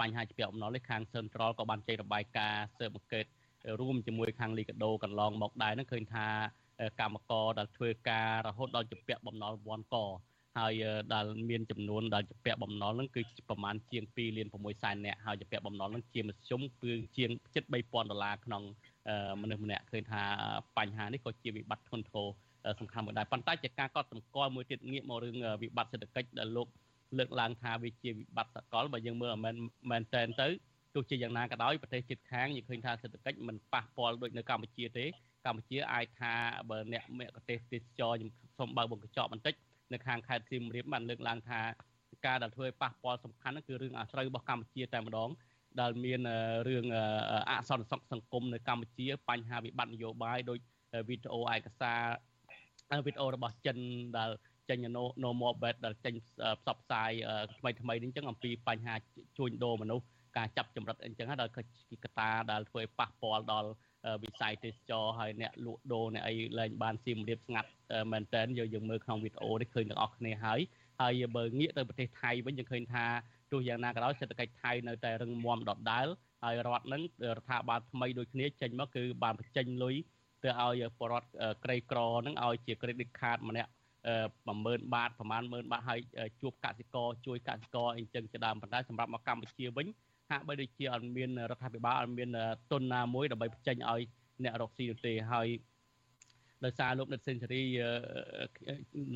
[0.00, 3.24] បញ្ហាជំពាក់បំណុលនេះខាង Central ក៏បានចេញរបាយការណ៍ស៊ើបអង្កេត
[3.80, 6.26] រួមជាមួយខាងលីកាដូកន្លងមកដែរហ្នឹងឃើញថា
[7.00, 9.96] កម្មករដែលធ្វើការរហូតដល់ជំពាក់បំណុលវ៉ាន់ក
[10.58, 10.72] ហើយ
[11.14, 18.62] ដែលមានចំនួនដែលជំពាក់បំណុលហ្នឹងគឺប្រមាណជាង2លាន6សែននាក់ហើយជំពាក់បំណុលហ្នឹងជាមធ្យមគឺជាងជិត3000ដុល្លារក្នុង
[19.42, 20.22] មនុស្សម្នាក់ឃើញថា
[20.78, 22.26] បញ្ហានេះក៏ជាវិបត្តិធ្ងន់ធ្ងរ
[22.80, 26.68] សំខាន់មួយដែរប៉ុន្តែជាការកត់សម្គាល់មួយទៀតងាកមករឿងវិបត្តិសេដ្ឋកិច្ចដែលលោក
[27.18, 29.56] លើកឡើងថាវាជាវិបត្តិសកលបើយើងមើលមិន
[29.90, 30.48] មែនតែនទៅ
[30.94, 35.04] ទោះជាយ៉ាងណាក៏ដោយប្រទេសជិតខាងយើងឃើញថាសេដ្ឋកិច្ចមិនប៉ះពាល់ដូចនៅកម្ពុជាទេ
[35.46, 36.34] កម្ពុជាអាចថា
[36.70, 39.54] បើអ្នកមគ្គទេសទេសចរខ្ញុំសូមបើកបង្កញ្ចក់បន្តិច
[39.92, 41.60] នៅខាងខេត្តសៀមរាបបានលើកឡើងថា
[42.26, 45.30] ការដែលធ្វើឲ្យប៉ះពាល់សំខាន់គឺរឿងអាស្រូវរបស់កម្ពុជាតែម្ដង
[45.80, 46.20] ដែលមាន
[46.68, 46.84] រឿង
[47.50, 50.58] អសន្តិសុខសង្គមនៅកម្ពុជា បញ្ហាវិបត្តិនយោបាយដោយ
[51.08, 52.00] វីដេអូឯកសារ
[53.06, 53.76] វីដេអូរបស់ចិន
[54.18, 54.30] ដែល
[54.70, 54.78] ចេញ
[55.24, 57.10] no more bed ដែលចេញផ្សព្វផ្សាយ
[57.58, 58.94] ថ្មីថ្មីនេះអញ្ចឹងអំពីបញ្ហា
[59.38, 60.04] ជួញដូរមនុស្ស
[60.36, 61.52] ការចាប់ចម្រិតអញ្ចឹងហើយដល់
[62.04, 63.70] កតាដែលធ្វើឲ្យប៉ះពាល់ដល់
[64.22, 67.70] វិស័យទេសចរហើយអ្នកលក់ដូរអ្នកអីលែងបានស៊ីមរៀបស្ងាត់
[68.12, 70.60] មែនតើយើងយើងមើលក្នុងវីដេអូនេះឃើញទាំងអស់គ្នាហើយ
[71.00, 73.06] ហើយបើងាកទៅប្រទេសថៃវិញយើងឃើញថា
[73.52, 76.06] ទោះយ៉ាងណាក៏ដោយសេដ្ឋកិច្ចថៃនៅតែរឹងមាំដដាល
[76.44, 77.02] ហើយរដ្ឋនឹង
[77.36, 79.94] រដ្ឋាភិបាលថ្មីដូចគ្នាចេញមកគឺបានបញ្ចេញលុយ
[80.44, 81.28] ទៅឲ្យបរដ្ឋ
[81.64, 83.70] ក្រីក្រនឹងឲ្យជា credit card ម្នាក់
[84.30, 86.00] 10000បាតប្រហែល10000បាតហើយ
[86.40, 89.86] ជួបកសិករជួយកសិករអីចឹងជាដើមប៉ុន្តែសម្រាប់មកកម្ពុជាវិញ
[90.30, 92.28] ហាក់បីដូចជាអត់មានរដ្ឋាភិបាលអត់មាន
[92.70, 94.02] ទុនណាមួយដើម្បីបញ្ចេញឲ្យ
[94.44, 95.48] អ្នករកស៊ីទេហើយ
[96.64, 97.62] ដោយសារលោកនិតសេនស៊ូរី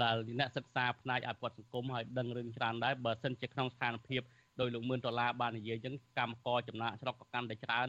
[0.02, 4.22] ដែលអ្នកសិក្សាផ្នែកអភិវឌ្ឍសង្គមហើយដឹងរឿងច្រើនដែរបើសិនជាក្នុងស្ថានភាព
[4.60, 7.88] ដោយលោកមឿនដុល្លារបាននិយាយអញ្ចឹងកម្មករចំណាក់ស្រុកក៏កាន់តែច្រើន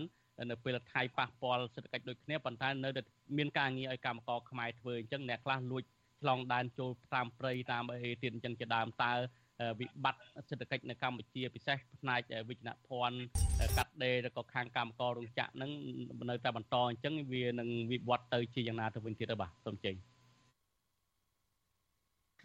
[0.51, 3.01] នៅពេលថៃប៉ះពាល់សេដ្ឋកិច្ចដូចគ្នាប៉ុន្តែនៅតែ
[3.37, 5.83] មានការងារឲ្យកម្មករខ្មែរធ្វើអញ្ចឹងអ្នកខ្លះលួច
[6.21, 9.13] ឆ្លងដែនចូលតាមព្រៃតាមអីទៀតអញ្ចឹងជាដើមតើ
[9.79, 13.19] វិបត្តិសេដ្ឋកិច្ចនៅកម្ពុជាពិសេសផ្នែកវិជ្ជាភ័ណ្ឌ
[13.77, 15.71] កាត់ដេរឬក៏ខាងកម្មកររោងចក្រហ្នឹង
[16.29, 19.95] នៅតែបន្តអញ្ចឹងវានឹងវិវត្តទៅជាយ៉ាងណាទៅវិញទៀតបាទសូមជ័យ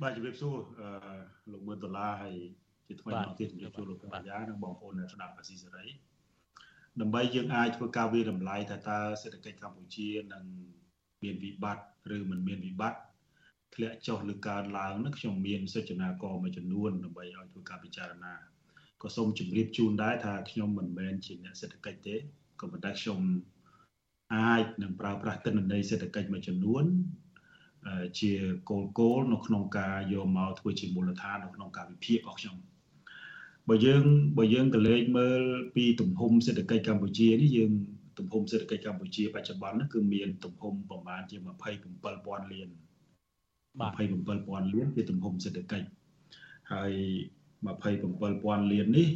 [0.02, 0.88] បាទជំរាបសួរអឺ
[1.52, 2.36] លោកមឿនដុល្លារហើយ
[2.86, 5.86] ជាថ្មីមកទៀតជំរាបសួរលោកបញ្ញានិងបងប្អូនអ្នកស្ដាប់អាស៊ីសេរី
[7.00, 10.44] ដើម្បីយើងអាចធ្វើការវិតម្លៃថាតើសេដ្ឋកិច្ចកម្ពុជានឹង
[11.22, 11.84] មានវិបត្តិ
[12.16, 13.00] ឬមិនមានវិបត្តិ
[13.74, 18.34] ធ្លាក់ចុះឬកើនឡើងនោះខ្ញុំមានសេចក្ដីករមួយចំនួនដើម្បីឲ្យធ្វើការពិចារណា
[19.02, 22.16] ក៏សូមជម្រាបជូនដែរថាខ្ញុំមិនមែនជាអ្នកសេដ្ឋកិច្ចទេ
[22.60, 23.20] ក៏ប៉ុន្តែខ្ញុំ
[24.34, 26.84] អាចនឹងប្រើប្រាស់ទិន្នន័យសេដ្ឋកិច្ចមួយចំនួន
[28.20, 28.32] ជា
[28.70, 32.56] គោលគោលនៅក្នុងការយកមកធ្វើជាមូលដ្ឋាននៅក្នុងការវិភាគរបស់ខ្ញុំ
[33.68, 34.04] បើយើង
[34.38, 35.42] បើយើងក៏លេខមើល
[35.74, 37.72] ពីទំហំសេដ្ឋកិច្ចកម្ពុជានេះយើង
[38.18, 41.36] ទំហំសេដ្ឋកិច្ចកម្ពុជាបច្ចុប្បន្នគឺមានទំហំប្រមាណជា
[41.94, 42.68] 27000លាន
[43.80, 45.86] 27000លានជាទំហំសេដ្ឋកិច្ច
[46.72, 46.92] ហើយ
[47.64, 49.08] 27000លាននេះ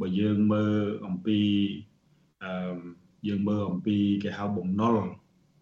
[0.00, 0.74] បើយើងមើល
[1.06, 1.38] អំពី
[2.44, 2.78] អឺ
[3.28, 4.96] យើងមើលអំពីគេហៅបំណុល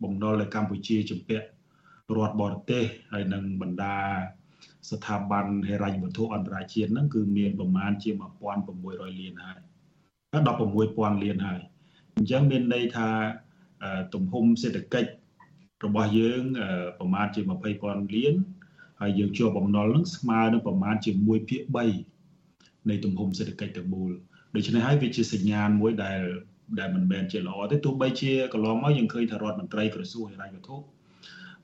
[0.03, 1.47] បំណុលដែលកម្ពុជាជំពាក់
[2.17, 3.97] រដ្ឋបរទេសហើយនឹងបណ្ដា
[4.91, 8.11] ស្ថាប័នហិរញ្ញវត្ថុអន្តរជាតិហ្នឹងគឺមានប្រមាណជា
[8.61, 9.61] 1600លានហើយ
[10.33, 11.61] 16000លានហើយ
[12.17, 13.09] អញ្ចឹងមានន័យថា
[14.15, 15.11] ទំហំសេដ្ឋកិច្ច
[15.85, 16.43] របស់យើង
[16.99, 17.41] ប្រមាណជា
[17.79, 18.35] 20000លាន
[19.01, 21.63] ហើយយើងជួបបំណុលនឹងស្មើនឹងប្រមាណជា1ភាគ
[22.25, 24.11] 3នៃទំហំសេដ្ឋកិច្ចទាំងមូល
[24.55, 26.21] ដូច្នេះហើយវាជាសញ្ញាណមួយដែល
[26.79, 30.77] ដែលមិនមែនជាល្អទេទោះបីជាកន្លងមកយើងឃើញថារដ្ឋមន្ត្រីក្រសួងហិរញ្ញវត្ថុ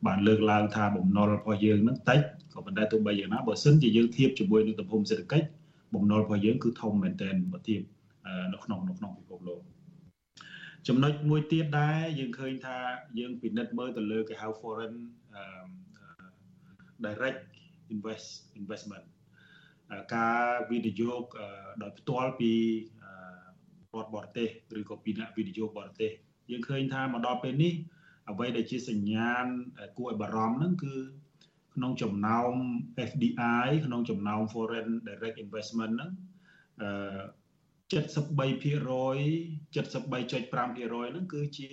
[0.07, 2.21] បានលើកឡើងថាបំណុលរបស់យើងនឹងតិច
[2.55, 5.47] ក៏ប៉ុន្តែទោះបីយ៉ាងណាបើសិនជាយើងធៀបជាមួយនឹងទំហំសេដ្ឋកិច្ច
[5.95, 7.81] បំណុលរបស់យើងគឺធំមែនទែនបើធៀប
[8.53, 9.61] នៅក្នុងនៅក្នុងពិភពលោក
[10.89, 12.79] ចំណុចមួយទៀតដែរយើងឃើញថា
[13.19, 14.95] យើងពិនិត្យមើលទៅលើគេហៅ foreign
[17.05, 17.43] direct
[17.95, 18.29] invest
[18.61, 19.07] investment
[20.15, 21.23] ការវិនិយោគ
[21.83, 22.53] ដោយផ្ទាល់ពី
[23.95, 26.11] រដ្ឋបរទេសឬក៏ពីអ្នកវិនិយោគបរទេស
[26.51, 27.73] យើងឃើញថាមកដល់ពេលនេះ
[28.31, 29.47] អ្វីដែលជាសញ្ញាណ
[29.99, 30.95] គួរឲ្យបារម្ភហ្នឹងគឺ
[31.75, 32.53] ក្នុងចំណោម
[33.11, 36.11] FDI ក្នុងចំណោម foreign direct investment ហ្នឹង
[36.83, 36.89] អឺ
[37.91, 37.95] 73%
[39.75, 41.69] 73.5%ហ្នឹងគឺជា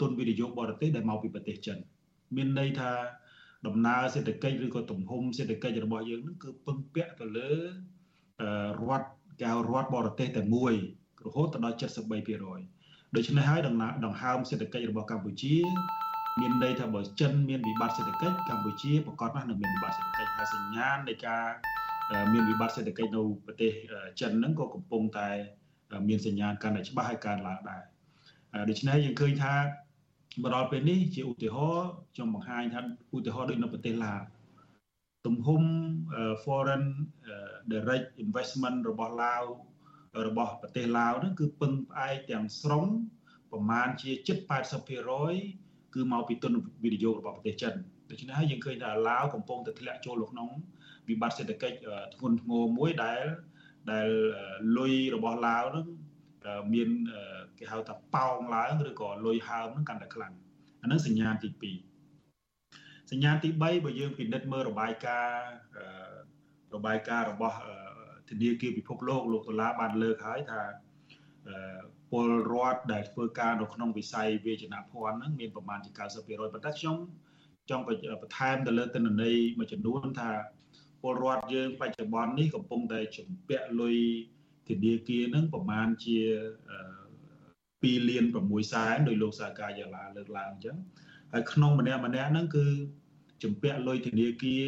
[0.00, 1.78] ទុនវិនិយោគបរទេសដែលមកពីប្រទេសចិន
[2.36, 2.92] មានន័យថា
[3.66, 7.52] ដំណើរសេដ្ឋកិច្ចឬក៏ទំហំសេដ្ឋកិច្ចរបស់យើងហ្នឹងគឺពឹងពាក់ទៅលើ
[8.80, 9.08] រដ្ឋ
[9.42, 10.74] កៅរដ្ឋបរទេសតែមួយ
[11.26, 13.68] រហូតដល់73%ដូច្នេះហើយដ
[14.12, 15.56] ង្ហើមសេដ្ឋកិច្ចរបស់កម្ពុជា
[16.40, 21.46] មានន័យថាបើចិនមានវិបត្តិសេដ្ឋកិច្ចកម្ពុជាប្រកាសណាស់នឹងមានវិបត្តិសេដ្ឋកិច្ចហើយសញ្ញាណនៃការ
[22.32, 23.72] មានវិបត្តិសេដ្ឋកិច្ចនៅប្រទេស
[24.20, 25.28] ចិនហ្នឹងក៏កំពុងតែ
[26.08, 27.82] មានសញ្ញាណកាន់តែច្បាស់ហើយកើនឡើងដែរ
[28.70, 29.54] ដូច្នេះយើងឃើញថា
[30.42, 32.80] មកដល់ពេលនេះជាឧទាហរណ៍ខ្ញុំបង្ហាញថា
[33.16, 34.20] ឧទាហរណ៍ដូចនៅប្រទេសឡាវ
[35.26, 35.62] ទំហំ
[36.44, 36.84] foreign
[37.72, 39.42] direct investment របស់ឡាវ
[40.28, 42.84] របស់ប្រទេសឡាវហ្នឹងគឺពឹងផ្អែកទាំងស្រុង
[43.50, 44.38] ប្រមាណជាជិត
[45.16, 46.52] 80%គឺមកពីទុន
[46.84, 47.74] វិនិយោគរបស់ប្រទេសចិន
[48.10, 50.48] ដូច្នេះហើយយើងឃើញថាឡាវកំពុងតែធ្លាក់ចូលក្នុង
[51.10, 51.76] វិបត្តិសេដ្ឋកិច្ច
[52.14, 53.20] ធ្ងន់ធ្ងរមួយដែល
[53.92, 54.08] ដែល
[54.76, 55.86] លុយរបស់ឡាវហ្នឹង
[56.74, 56.88] មាន
[57.58, 60.32] គេហៅថាប៉ោងឡើងឬក៏លុយហើមហ្នឹងកាន់តែខ្លាំង
[60.82, 61.72] អាហ្នឹងសញ្ញាណទី
[62.24, 65.50] 2សញ្ញាណទី3បើយើងពិនិត្យមើលរបាយការណ៍
[66.74, 67.56] របាយការណ៍របស់
[68.28, 70.62] ធនាគារពិភពលោកលោកដុល្លារបានលើកហើយថា
[72.10, 76.96] ពលរដ្ឋដែលធ្វើការនៅក្នុងវិស័យវិជ្ជាភ័ណ្ឌហ្នឹងមានប្រមាណជា90%ប៉ុន្តែខ្ញុំ
[77.70, 77.84] ចង់
[78.22, 80.30] បន្ថែមទៅលើទិន្នន័យមួយចំនួនថា
[81.02, 83.96] ពលរដ្ឋយើងបច្ចុប្បន្ននេះកំពុងតែជំពាក់លុយ
[84.68, 86.18] ធនាគារហ្នឹងប្រមាណជា
[87.30, 90.76] 2លាន6សែនដោយលោកសាកាយាឡាលើកឡើងអញ្ចឹង
[91.32, 92.64] ហើយក្នុងម្នាក់ម្នាក់ហ្នឹងគឺ
[93.42, 94.64] ជំពាក់លុយធនាគារ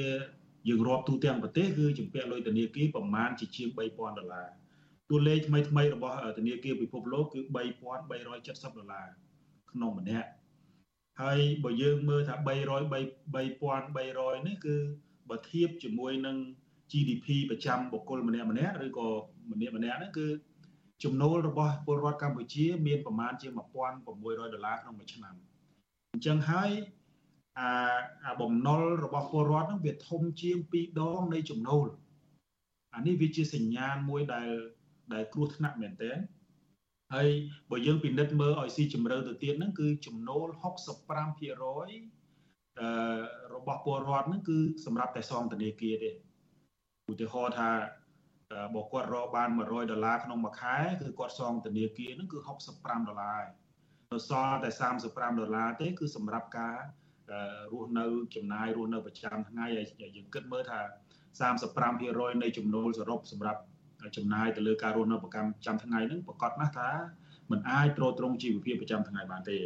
[0.68, 4.49] យើងរាប់ទូទាំងប្រទេសគឺជំពាក់លុយធនាគារប្រមាណជាជាង3000ដុល្លារ
[5.11, 9.07] តួលេខថ្មីថ្មីរបស់ធនាគារពិភពលោកគឺ3370ដុល្លារ
[9.72, 10.28] ក្នុងម្នាក់
[11.20, 14.76] ហើយបើយើងមើលថា300 3300នេះគឺ
[15.31, 16.37] បើធៀបជាមួយនឹង
[16.91, 19.09] GDP ប្រចាំបុគ្គលម្នាក់ម្នាក់ឬក៏
[19.53, 20.27] ម្នាក់ម្នាក់ហ្នឹងគឺ
[21.05, 25.35] ចំណូលរបស់ពលរដ្ឋកម្ពុជា មានប្រមាណជា1600ដុល្លារក្នុងមួយឆ្នាំ
[26.12, 26.70] អញ្ចឹងហើយ
[27.59, 27.70] អា
[28.25, 31.87] អាបំណុលរបស់ពលរដ្ឋហ្នឹងវាធំជាង2ដងនៃចំណូល
[32.95, 34.49] អានេះវាជាសញ្ញាណមួយដែល
[35.12, 36.18] ដែលគ្រោះថ្នាក់មែនទែន
[37.14, 37.29] ហើយ
[37.70, 40.47] បើយើងពិនិត្យមើលឲ្យស៊ីជម្រៅទៅទៀតហ្នឹងគឺចំណូល
[41.03, 41.99] 65%អឺ
[43.55, 46.11] របស់ពលរដ្ឋហ្នឹងគឺសម្រាប់តែសងធនាគារទេ
[47.12, 47.70] ឧទាហរណ៍ថា
[48.75, 52.39] បើគាត់រកបាន100ដុល្លារក្នុងមួយខែគឺគាត់សងធនាគារហ្នឹងគឺ
[52.75, 53.43] 65ដុល្លារ
[54.12, 54.70] ទៅសល់តែ
[55.07, 56.77] 35ដុល្លារទេ គឺសម្រាប់ការ
[57.73, 58.05] រស់នៅ
[58.35, 60.81] ចំណាយរស់នៅប្រចាំថ្ងៃហើយយើងគិតមើលថា
[61.61, 63.61] 35%នៃចំណូលសរុបសម្រាប់
[64.16, 65.31] ចំណាយទៅលើការរស់នៅប្រ
[65.66, 66.91] ចាំថ្ងៃហ្នឹងប្រកាសណាស់ថា
[67.51, 69.59] มันអាចទ្រទ្រង់ជីវភាពប្រចាំថ្ងៃបានទេ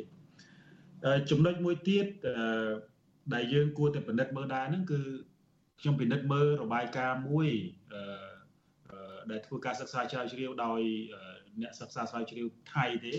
[1.30, 2.06] ចំណុចមួយទៀត
[3.34, 5.00] ដែលយើងគួរតែពិនិត្យមើលដែរហ្នឹងគឺ
[5.80, 7.48] ខ្ញុំពិនិត្យមើលរបាយការណ៍មួយ
[9.30, 10.80] ដែលធ្វើការសិក្សាជ្រាវជ្រាវដោយ
[11.60, 13.14] អ្នកសិក្សាស្រាវជ្រាវថៃទេ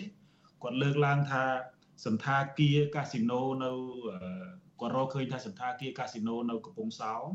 [0.64, 1.44] គាត់លើកឡើងថា
[2.06, 3.72] សន្តាគារកាស៊ីណូនៅ
[4.80, 7.28] គាត់រកឃើញថាសន្តាគារកាស៊ីណូនៅកំពង់សោម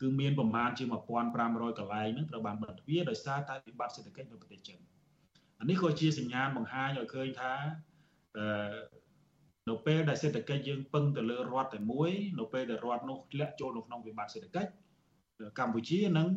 [0.00, 0.84] គឺមានប្រមាណជា
[1.32, 4.78] 1500កន្លែងហ្នឹងត្រូវបានបិទទ្វារដោយសារតែវិបត្តិសេដ្ឋកិច្ចនៅប្រទេសចិន
[5.60, 7.52] អានេះក៏ជាសញ្ញាណបង្ហាញឲ្យឃើញថា
[8.36, 8.46] អឺ
[9.70, 14.70] នៅពេលដែលសេដ្ឋកិច្ចយើងពឹងទៅលើរដ្ឋតែមួយ នៅពេលដែលរដ្ឋនោះធ្លាក់ចូលនៅក្នុងវិបត្តិសេដ្ឋកិច្ច
[15.58, 16.28] កម្ពុជានឹង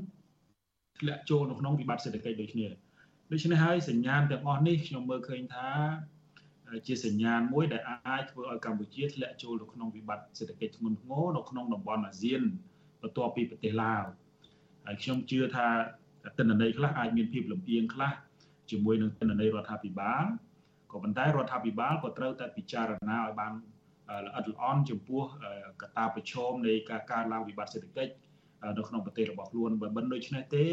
[0.99, 2.67] ធ្លាក់ចូលនៅក្នុងវិបត្តិសេដ្ឋកិច្ចដូចគ្នា
[3.31, 5.69] ដូច្នេះហើយសញ្ញាណទាំងអស់នេះខ្ញុំមើលឃើញថា
[6.87, 12.41] ជាសញ្ញាណមួយដែលអាចធ្វើឲ្យកម្ពុជាធ្លាក់ចូលនៅក្នុងវិបត្តិសេដ្ឋកិច្ចធ្ងន់ធ្ងរនៅក្នុងតំបន់អាស៊ាន
[13.01, 14.03] បន្ទាប់ពីប្រទេសឡាវ
[14.85, 15.67] ហើយខ្ញុំជឿថា
[16.37, 18.13] ទិន្នន័យខ្លះអាចមានភាពលំអៀងខ្លះ
[18.69, 20.25] ជាមួយនឹងទិន្នន័យរដ្ឋាភិបាល
[20.93, 23.53] ក៏ប៉ុន្តែរដ្ឋាភិបាលក៏ត្រូវតែពិចារណាឲ្យបាន
[24.25, 25.23] ល្អិតល្អន់ចំពោះ
[25.81, 28.13] កត្តាប្រឈមនៃការកើនឡើងវិបត្តិសេដ្ឋកិច្ច
[28.77, 30.65] នៅក្នុងប្រទេសរបស់ខ្លួនបើមិនដូច្នេះទេ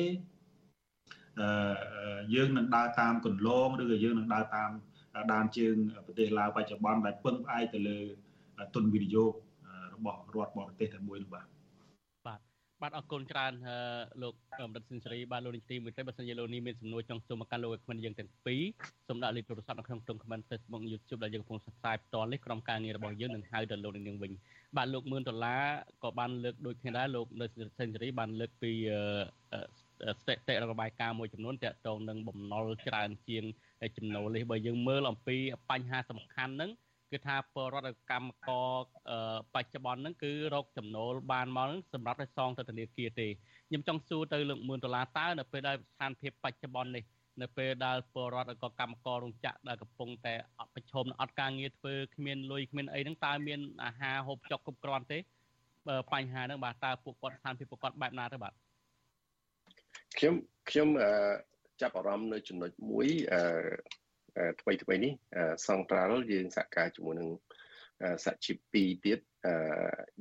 [1.40, 4.70] អឺយើងនឹងដើរតាមគន្លងឬក៏យើងនឹងដើរតាម
[5.32, 7.98] ដានជើងប្រទេសឡាវបច្ចុប្បន្នដែលពឹងផ្អែកទៅលើ
[8.74, 9.32] ទុនវិនិយោគ
[9.94, 11.46] របស់រដ្ឋបរទេសតែមួយនោះបាទ
[12.82, 13.52] បាទអរគុណច្រើន
[14.22, 18.62] លោកបណ្ឌិតសិនសេរីបាទលោកនាយទីមួយទៅបើសិនជាលោកនេះមានសំណួរចង់សួរមកកាន់លោកឯក្មិនយើងទាំងពីរ
[19.08, 24.32] សូមដាក់លេខទូរស័ព្ទនៅក្នុងក្រុម comment Facebook YouTube ដែលយើងកំពុង subscribe ផ្ទាល់នេះក្រុមការងាររបស់យើងនឹងហៅទៅលោកនាងវិញ
[24.76, 25.62] បាទលោកមឿនដុល្លារ
[26.02, 27.46] ក៏បានលើកដូចគ្នាដែរលោកនៅ
[27.78, 28.72] សិនសេរីបានលើកពី
[30.20, 33.44] ស្ថិតិរបាយការណ៍មួយចំនួនតាក់ទងនឹងបំណុលច្រើនជាង
[33.96, 35.36] ចំណូលនេះបើយើងមើលអំពី
[35.70, 36.70] បញ្ហាសំខាន់ហ្នឹង
[37.12, 38.76] គឺថាពលរដ្ឋកម្មករ
[39.54, 43.28] បច្ចុប្បន្នហ្នឹងគឺរកចំណូលបានមកហ្នឹងសម្រាប់ឲ្យសងទៅធនាគារទេ
[43.68, 47.04] ខ្ញុំចង់សួរទៅលោកមឿនដុល្លារតើនៅពេលដែលស្ថានភាពបច្ចុប្បន្ននេះ
[47.42, 50.34] នៅពេលដែលពលរដ្ឋក៏កម្មកររោងចក្រដែលកំពុងតែ
[50.74, 55.18] ប្រឈមនឹងអត់ការងារធ្វើគ្មានលុយគ្មានអីហ្នឹងតើមានអាហារហូបចុកគ្រប់គ្រាន់ទេ
[55.88, 58.52] បើបញ្ហាហ្នឹងបាទតើពួកគាត់ស្ថានភាពពួកគាត់បែបណាទៅបាទ
[60.18, 60.34] ខ្ញុំ
[60.70, 60.88] ខ្ញុំ
[61.80, 63.42] ចាប់អារម្មណ៍នៅចំណុចមួយអឺ
[64.60, 65.12] ថ្មីថ្មីនេះ
[65.68, 67.30] សង្ត្រាល់យើងសហការជាមួយនឹង
[68.24, 69.18] សហជីព2ទៀត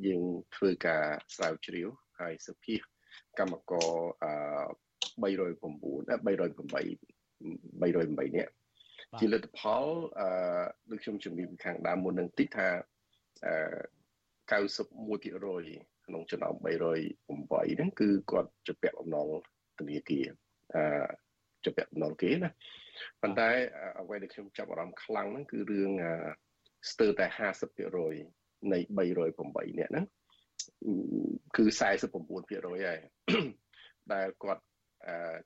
[0.06, 0.22] យើង
[0.56, 1.04] ធ្វើការ
[1.36, 1.88] ស្រាវជ្រាវ
[2.20, 2.76] ហើយសភា
[3.40, 3.90] កម្មករ
[5.22, 7.00] 309 308
[7.82, 8.54] 308នាក់
[9.20, 9.86] ជាលទ្ធផល
[10.20, 10.30] អឺ
[10.90, 12.68] ដូចខ្ញុំជំរាបខាងដើមមុននឹងតិចថា
[13.46, 13.56] អឺ
[14.50, 16.68] 91%ក្នុងចំណោម308
[17.74, 19.28] ហ្នឹងគឺគាត់ជាពាក់បំណង
[19.78, 20.28] ធនាគារ
[20.76, 20.84] អឺ
[21.64, 22.52] ជាពាក់បំណងគេណា
[23.22, 23.50] ប៉ុន្តែ
[24.00, 25.92] អ្វីដែលខ្ញុំចាប់អារម្មណ៍ខ្លាំងហ្នឹងគឺរឿង
[26.92, 27.26] ស្ទើរតែ
[28.00, 30.06] 50%នៃ308នាក់ហ្នឹង
[31.58, 31.82] គឺ49%
[32.70, 33.00] ហើយ
[34.14, 34.64] ដែលគាត់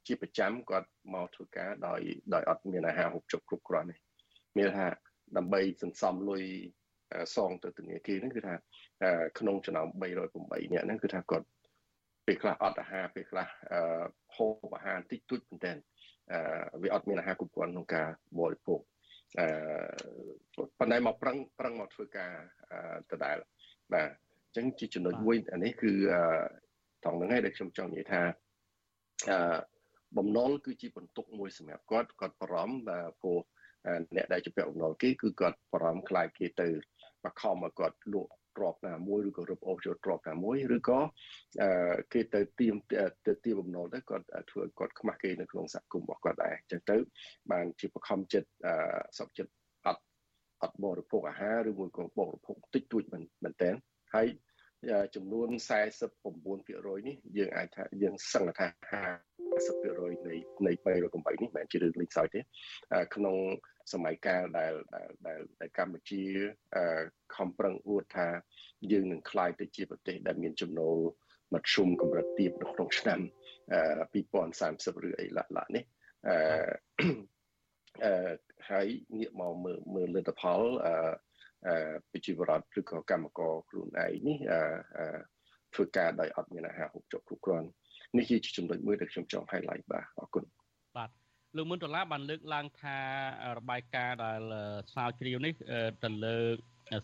[0.08, 2.00] ជាប្រចាំគាត់មកធ្វើការដោយ
[2.34, 3.98] ដោយអត់មានអាហារហូបចុកគ្រប់គ្រាន់ទេ
[4.58, 4.88] មានថា
[5.38, 6.44] ដើម្បីសន្សំលុយ
[7.36, 8.56] សងទៅធនាគារហ្នឹងគឺថា
[9.40, 11.46] ក្នុងចំណោម308នាក់ហ្នឹងគឺថាគាត់
[12.28, 13.48] ពេលខ្លះអត់អាហារពេលខ្លះ
[14.36, 15.74] ហូបអាហារតិចតួចមែនតើ
[16.84, 18.08] វាអត់មានអាហារគ្រប់គ្រាន់ក្នុងការ
[18.40, 18.80] បរិភោគ
[19.40, 19.48] អឺ
[20.80, 22.32] ប៉ុន្តែមកប្រឹងប្រឹងមកធ្វើការ
[23.12, 23.38] ដដែល
[23.94, 24.10] បាទ
[24.46, 25.92] អញ្ចឹងជាចំណុចមួយអានេះគឺ
[27.04, 28.22] ត្រង់ហ្នឹងឯងដែលខ្ញុំចង់និយាយថា
[29.30, 29.58] អឺ
[30.18, 33.40] បំណុលគឺជាបន្ទុកមួយសម្រាប់គាត់គាត់បារម្ភបាទព្រោះ
[34.16, 36.68] អ្នកដែលជាពាក់បំណុលគេគឺគាត់បារម្ភខ្លាចគេទៅ
[37.24, 41.00] បខំឲ្យគាត់លក់ ទ្របណាមួយឬក៏រឹបអូសយកទ្របណាមួយឬក៏
[42.14, 42.76] គេទៅទៀម
[43.28, 46.98] ទៅទៀមបំណុលទៅគាត់ធ្វើគាត់ខ្មាស់គេនៅក្នុងសហគមន៍របស់គាត់ដែរអញ្ចឹងទៅ
[47.52, 48.50] បានជាបខំចិត្ត
[49.18, 49.52] សុខចិត្ត
[49.86, 50.04] អត់
[50.62, 53.20] អត់បរិភោគអាហារឬមួយក៏បរិភោគតិចតួចមែ
[53.52, 53.72] នតើ
[54.16, 54.28] ហើយ
[55.16, 55.48] ចំនួន
[56.08, 59.02] 49%នេះយើងអាចថាយើងសង្កត់ថា
[59.54, 60.36] 50%នៃ
[60.66, 62.40] នៃ308នេះមិនមែនជារឿងលេងសើចទេ
[63.16, 63.36] ក្នុង
[63.92, 65.04] សម័យកាលដែលដែ
[65.38, 66.24] លដែលកម្ពុជា
[67.36, 68.28] ខំប្រឹងអួតថា
[68.92, 70.98] យើងនឹងក្លាយទៅជាប្រទេសដែលមានចំណូល
[71.54, 73.20] មធ្យមកម្រិតទាបនៅក្នុងឆ្នាំ
[74.14, 75.84] 2030ឬអីឡាក់ឡាក់នេះ
[76.28, 76.36] អឺ
[78.06, 78.34] អឺ
[78.70, 80.96] ហើយងាកមកមើលមើលលទ្ធផលអឺ
[82.12, 84.38] ប្រជាពលរដ្ឋឬក៏កម្មករខ្លួនឯងនេះ
[85.74, 87.68] ធ្វើការដោយអត់មានអាហារហូបចុកគ្រប់គ្រាន់
[88.18, 90.44] នេះជាចំណុចមួយដែលខ្ញុំចង់ highlight បាទអរគុណ
[90.98, 91.10] បាទ
[91.58, 92.98] លោកមុនដុល្លារបានលើកឡើងថា
[93.58, 94.42] របាយការណ៍ដែល
[94.92, 95.54] ស្រាវជ្រាវនេះ
[96.04, 96.38] ទៅលើ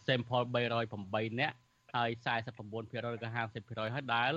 [0.07, 0.45] sample
[0.93, 1.55] 308នាក់
[1.95, 4.33] ហើយ49%ឬក៏50%ហើយដែល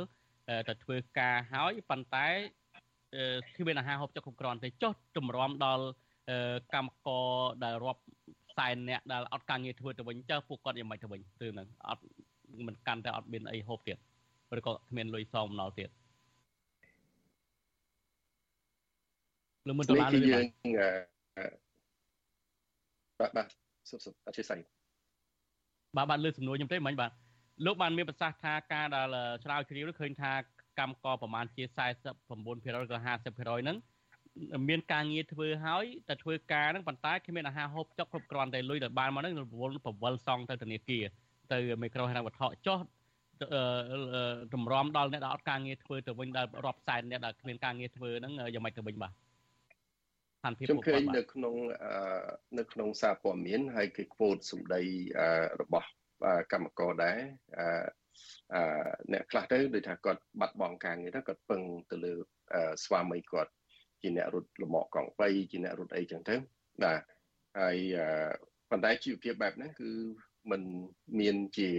[0.68, 2.26] ទៅធ្វើការហើយប៉ុន្តែ
[3.56, 5.86] គ្មានអាហារហូបចុកគ្រប់គ្រាន់ទេចុះទម្រាំដល់
[6.74, 7.28] កម្មករ
[7.64, 8.02] ដែលរាប់
[8.56, 12.04] សែនអ្នកដែលអត់ការងារធ្វើទៅវិញចើពួកគាត់យ៉ាងម៉េចទៅវិញរឿងហ្នឹងអត់
[12.66, 13.96] មិនកាន់តែអត់មានអីហូបទៀត
[14.58, 15.88] ឬក៏គ្មានលុយសងបំណុលទៀត
[19.66, 20.44] លោកមិនតឡានយើង
[23.20, 23.46] បាទបាទ
[23.90, 24.60] សុខសុខអធិស្ឋាន
[25.96, 27.10] បាទបាទលើសំណួរខ្ញុំទេមិញបាទ
[27.66, 29.06] លោកបានមានប្រសាសន៍ថាការដែល
[29.44, 30.32] ឆ្លើយជ្រាវនោះឃើញថា
[30.78, 33.76] កម្មករប្រមាណជា49%ក៏50%ហ្នឹង
[34.68, 41.04] មានការងារធ្វើហើយតែធ្វើការហ្នឹងប៉ុន្តែគ្មានអាហារហូបចុកគ្រប់គ្រាន់តែលុយដែលបានមកហ្នឹងរវល់ប្រវល់សងទៅធនាគារ
[41.52, 42.78] ទៅមីក្រូហិរញ្ញវត្ថុចុះ
[44.54, 49.12] តម្រាំដល់អ្នកដែលអត់ការងារធ្វើទៅវិញដែលរាប់សែនអ្នកដែលគ្មានការងារធ្វើហ្នឹងយ៉ាងម៉េចទៅវិញបាទ
[50.42, 51.54] ស្ថានភាពខ្ញុំឃើញនៅក្នុង
[52.58, 54.82] នៅក្នុងសារព័ត៌មានហើយគេក្វូតសម្ដី
[55.60, 55.88] របស់
[56.52, 57.18] កម្មករដែរ
[57.58, 58.62] អឺ
[59.12, 62.12] អ្នកខ្លះទៅដូចថាគាត់បាត់បង់ការងារទៅគាត់ពឹងទៅលើ
[62.84, 63.52] ស្វាមីគាត់
[64.02, 66.34] ជាអ្នករត់លំអកង់3ជាអ្នករត់អីចឹងទៅ
[66.82, 67.02] បាទ
[67.60, 67.78] ហើយ
[68.70, 69.90] ប៉ុន្តែជីវភាពបែបហ្នឹងគឺ
[70.50, 70.62] มัน
[71.20, 71.70] មានជា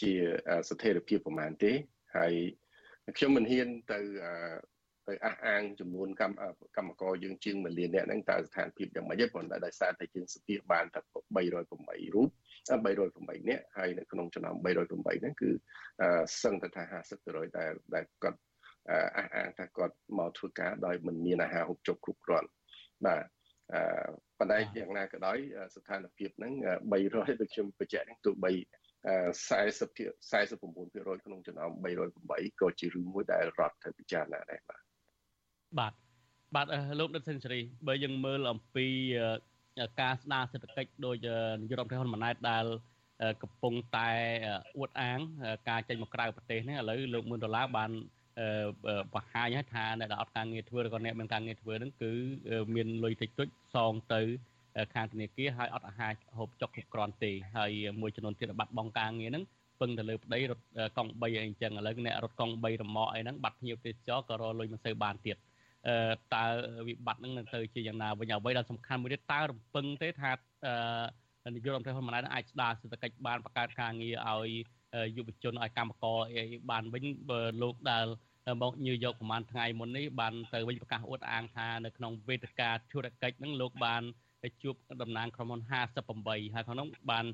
[0.00, 0.12] ជា
[0.68, 1.72] ស្ថិរភាពប្រហែលទេ
[2.16, 2.34] ហើយ
[3.16, 4.00] ខ្ញុំមិនហ៊ានទៅ
[5.08, 6.36] ទៅអះអាងចំនួនកម្ម
[6.76, 11.00] កម្មករយើងជាង1លានអ្នកហ្នឹងតើស្ថានភាពយ៉ាងម៉េចទេប៉ុន្តែដោយសារតែយើងសភាបានតែ
[11.36, 12.28] 308រូប
[12.68, 15.50] 308នាក់ហើយនៅក្នុងចំណោម308ហ្នឹងគឺ
[16.42, 16.82] សឹងទៅថា
[17.20, 18.40] 50%ដែលដែលគាត់
[18.90, 22.48] អះអាងថាគាត់មកធ្វើការដោយមិនមានអាហារហូបចុកគ្រប់គ្រាន់
[23.06, 23.24] បាទ
[23.74, 23.82] អឺ
[24.38, 25.38] ប៉ុន្តែយ៉ាងណាក៏ដោយ
[25.74, 26.52] ស្ថានភាពហ្នឹង
[26.92, 28.52] 300ដូចខ្ញុំបញ្ជាក់ហ្នឹងទោះបី
[29.04, 29.04] 40
[30.30, 31.70] 49%ក្នុងចំណោម
[32.16, 34.93] 308ក៏ជារឿងមួយដែលរដ្ឋត្រូវពិចារណាដែរបាទ
[35.78, 35.92] បាទ
[36.54, 36.66] បាទ
[37.00, 38.86] លោកដិតសេនស៊ូរីបើយើងមើលអំពី
[40.00, 41.16] ការស្ដារសេដ្ឋកិច្ចដោយ
[41.60, 42.64] នាយករដ្ឋមន្ត្រីហ៊ុនម៉ាណែតដែល
[43.42, 44.10] កំពុងតែ
[44.78, 45.18] អួតអាង
[45.68, 47.90] ការចេញមកក្រៅប្រទេសនេះឥឡូវលោកមឿនដុល្លារបាន
[49.14, 52.12] បង្ហាញហើយថាអ្នកដែលអត់ការងារធ្វើឬក៏អ្នកមានការងារធ្វើហ្នឹងគឺ
[52.74, 54.20] មានលុយតិចតួចសងទៅ
[54.94, 59.44] ខាងធនាគារហើយអត់អាហារហូបចុកគ្រប់គ្រាន់ទេហើយមួយចំនួនទៀតបាត់បង់ការងារហ្នឹង
[59.80, 60.64] ពឹងទៅលើប្តីរត់
[60.96, 65.36] កង់3អីអញ្ចឹងឥឡូវអ្នករត់កង់3រមាក់អីហ្នឹងបាត់ភ្ញៀវទេសចរក៏រលុយមិនសូវបានទៀត
[66.34, 66.44] តើ
[66.88, 70.32] វិបត្តិហ្នឹងនឹងទៅជាយ៉ាងណាវិញអ្វីដែលសំខាន់មួយទៀតតើរំពឹងទេថា
[71.54, 74.50] នាយករដ្ឋមន្ត្រីហ៊ុនម៉ាណែតអាចស្ដារសេដ្ឋកិច្ចបានបង្កើតការងារឲ្យ
[75.16, 78.06] យុវជនឲ្យកម្មករអីបានវិញបើលោកដែល
[78.62, 84.02] មកញើយកប្រហែលថ្ងៃមុននេះបានទៅវិញប្រកាសអួតអាងថានៅក្នុងវេទិកាធុរកិច្ចហ្នឹងលោកបាន
[84.62, 87.26] ជួបតំណាងក្រុមហ៊ុន58ហើយក្នុងនោះបាន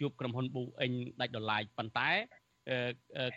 [0.00, 2.10] ជួបក្រុមហ៊ុនប៊ូអេងដាច់ដライប៉ុន្តែ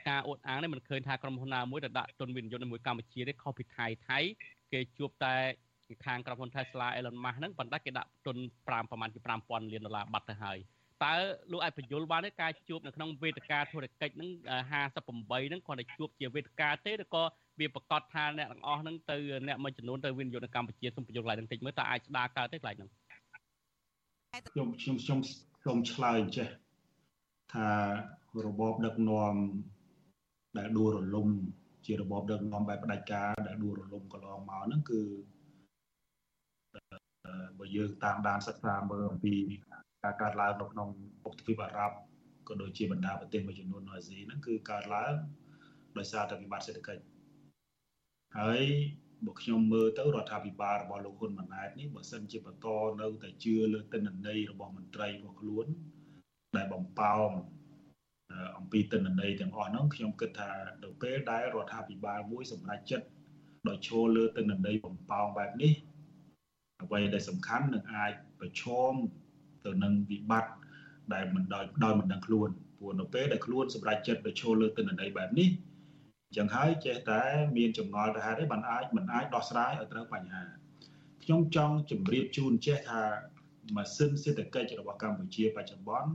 [0.10, 4.20] ការអួតអាងនេះមិនឃើញថាក្រុមហ៊ុនណាមួយដែលដាក់ទុនវិនិយោគនៅមួយកម្ពុជាទេខុសពីថៃថៃ
[4.74, 5.36] គេជួបតែ
[6.06, 10.58] ខាងក្រុមហ៊ុន Tesla Elon Musk ហ្នឹងប៉ុន្តែគេដាក់ទុន5ប្រហែលជា5000លានដុល្លារបាត់ទៅហើយ
[11.04, 11.14] តើ
[11.52, 14.30] លោកអាចបញ្យល់បានទេការជួបនៅក្នុងវេទិកាធុរកិច្ចហ្នឹង
[14.72, 17.24] 58ហ្នឹងគាត់តែជួបជាវេទិកាទេឬក៏
[17.60, 19.18] វាប្រកាសថាអ្នកទាំងអស់ហ្នឹងទៅ
[19.48, 22.90] អ្នកមួយចំនួនទៅវិនិយោគនៅកម្ពុជាសូមបញ្យល់កន្លែងហ្នឹងតិចមើលតើអាចស្ដារកើតទេកន្លែងហ្នឹង
[24.50, 25.20] ខ្ញុំខ្ញុំខ្ញុំ
[25.62, 26.50] ខ្ញុំឆ្លើយចេះ
[27.54, 27.68] ថា
[28.46, 29.36] របបដឹកនាំ
[30.58, 31.30] ដែលដួលរលំ
[31.86, 35.02] ជារបបដឹកនាំបែបផ្ដាច់ការដែលដួលរលំកន្លងមកហ្នឹងគឺ
[37.60, 39.34] បើយើងតាមដានសិក្សាមើលអំពី
[40.04, 40.90] ការកើតឡើងនៅក្នុង
[41.28, 41.96] ឧបទ្វីបអារ៉ាប់
[42.48, 45.14] ក៏ដូចជាបណ្ដាប្រទេសមួយចំនួននៅអាស៊ីហ្នឹងគឺកើតឡើង
[45.98, 47.04] ដោយសារតែវិបត្តិសេដ្ឋកិច្ច
[48.40, 48.62] ហើយ
[49.26, 52.68] បើខ្ញុំមើលទៅរដ្ឋាភិបាលរបស់លោកហ៊ុនម៉ាណែតនេះបើសិនជាបន្ត
[53.02, 55.68] នៅតែជឿលើទិន្នន័យរបស់មន្ត្រីរបស់ខ្លួន
[56.56, 57.30] ដែលបំផោង
[58.58, 60.52] អំពីទិន្នន័យទាំងអស់ហ្នឹងខ្ញុំគិតថា
[60.84, 63.06] នៅពេលដែលរដ្ឋាភិបាលមួយសម្រេចចិត្ត
[63.68, 65.74] ដោយឈលលើទិន្នន័យបំផោងបែបនេះ
[66.84, 68.94] អ្វីដែលសំខាន់នឹងអាចប្រឈម
[69.66, 70.54] ទៅនឹងវិបត្តិ
[71.14, 75.50] ដែលមិនដោយដោយមិនដឹងខ្លួនព្រោះនៅពេលដែលខ្លួនសម្រេចចិត្តដោយឈលលើទិន្នន័យបែបនេះ
[76.38, 77.22] ចឹងហើយចេះតែ
[77.58, 80.44] មានចម្ងល់ទៅហេតុអីបានអាចមិនអាចដោះស្រាយឲ្យត្រូវបញ្ហា
[81.24, 83.02] ខ្ញុំចង់ជម្រាបជូនចេះថា
[83.76, 86.12] ម៉ាស៊ីនសេដ្ឋកិច្ចរបស់កម្ពុជាបច្ចុប្បន្ន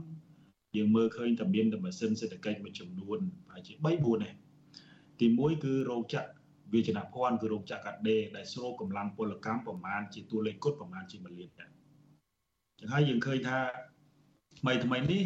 [0.75, 4.29] យើងមើលឃើញតែមានតែម៉ាស៊ីនសេដ្ឋកិច្ចមួយចំនួនប្រហែលជា3 4ទេ
[5.19, 6.29] ទី1គឺរោងចក្រ
[6.73, 11.69] វិជ្ជាភ័ណ្ឌគឺរោងចក្រកាត់ដេរដែលស្រូបកម្លាំងពលកម្មប្រមាណជាតួលេខគត់ប្រមាណជា1លានដែរ
[12.79, 13.59] ចឹងហើយយើងឃើញថា
[14.59, 15.23] ថ្មីថ្មីនេះ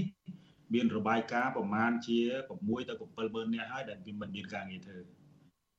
[0.73, 2.19] មានរបាយការណ៍ប្រមាណជា
[2.55, 4.99] 6ទៅ7ម៉ឺននាក់ហើយដែលមិនមានការងារធ្វើ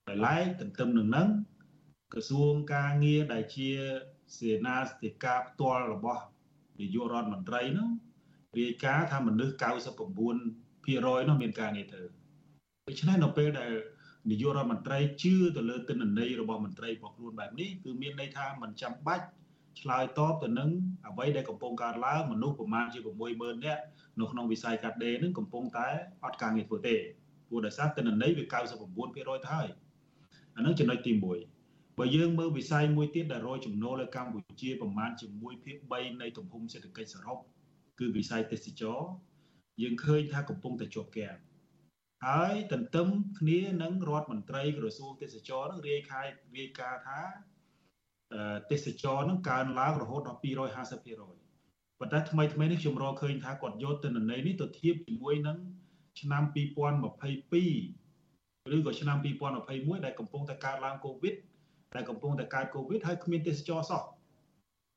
[0.08, 1.28] ដោយឡែកទន្ទឹមនឹងហ្នឹង
[2.12, 3.70] ក្រសួងការងារដែលជា
[4.36, 6.24] សេនាសតិការផ្ទាល់របស់
[6.80, 7.88] នាយករដ្ឋមន្ត្រីនោះ
[8.60, 12.02] រាយការណ៍ថាមនុស្ស99%នោះមានការងារធ្វើ
[12.88, 13.72] ដូច្នេះនៅពេលដែល
[14.30, 19.26] នាយករដ្ឋមន្ត្រីជឿទៅលើទិន្នន័យរបស់មន្ត្រីរបស់ខ្លួនបែបនេះគឺមានន័យថាមិនចាំបាច់
[19.80, 20.70] ឆ្លើយតបទៅនឹង
[21.08, 22.98] អ្វីដែលកំពុងកើតឡើងមនុស្សប្រមាណជា
[23.32, 23.82] 60000នាក់
[24.20, 25.88] នៅក្នុងវិស័យកាត់ដេរនឹងកំពុងតែ
[26.24, 26.96] អត់ការងារធ្វើទេ
[27.48, 29.68] ព្រោះដោយសារទិន្នន័យវា99%ទៅហើយ
[30.56, 31.12] អានឹងចំណុចទី
[31.56, 37.38] 1បើយើងមើលវិស័យមួយទៀតដែលរយចំណូលនៅកម្ពុជាប្រមាណជាមួយភាគ3នៃទំហំសេដ្ឋកិច្ចសរុប
[37.98, 39.00] គឺវិស័យទេសចរ
[39.82, 41.38] យើងឃើញថាកំពុងតែជាប់គាំង
[42.26, 47.20] ហើយទន្ទឹមគ្នានឹងរដ្ឋមន្ត្រីក្រសួងទេសចរនឹងរាយការណ៍រាយការណ៍ថា
[48.70, 55.58] ទេសចរនឹងកើនឡើងរហូតដល់250%ប៉ុន្តែថ្មីថ្មីនេះខ្ញុំរកឃើញថាគាត់យកទិន្នន័យនេះទៅធៀបជាមួយនឹង
[56.20, 61.34] ឆ្នាំ2022ឬក៏ឆ្នាំ2021ដែលកំពុងតែកើតឡើងកូវីដ
[61.94, 64.02] ដែលកំពុងតែកើតកូវីដហើយគ្មានទេសចរសោះ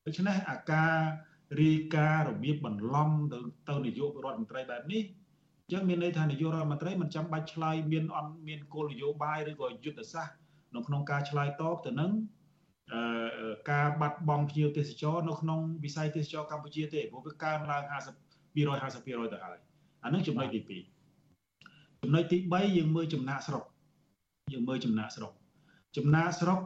[0.06, 0.92] ដូច្នេះអាការ
[1.62, 3.38] រាយការណ៍របៀបបន្លំទៅ
[3.70, 5.04] ទៅនាយករដ្ឋមន្ត្រីបែបនេះ
[5.64, 10.36] អញ្ចឹងមានន័យថានាយករដ្ឋមន្ត្រីមិនចាំបាច់ឆ្លើយមានអត់មានគោលនយោបាយឬក៏យុទ្ធសាស្ត្រ
[10.76, 12.12] នៅក្នុងការឆ្លើយតបទៅនឹង
[13.72, 19.58] ការបាត់បង់ភ្ញៀវទេសចរនៅក្នុងវិស័យទេសចរកម្ពុជាទេព្រោះវាកើនឡើង50 250%ទៅហើយ
[20.04, 20.60] អានឹងចំណុចទី
[21.16, 23.64] 2ចំណុចទី3យើងមើលចំណាក់ស្រុក
[24.54, 25.32] យើងមើលចំណាក់ស្រុក
[25.96, 26.60] ចំណាក់ស្រុក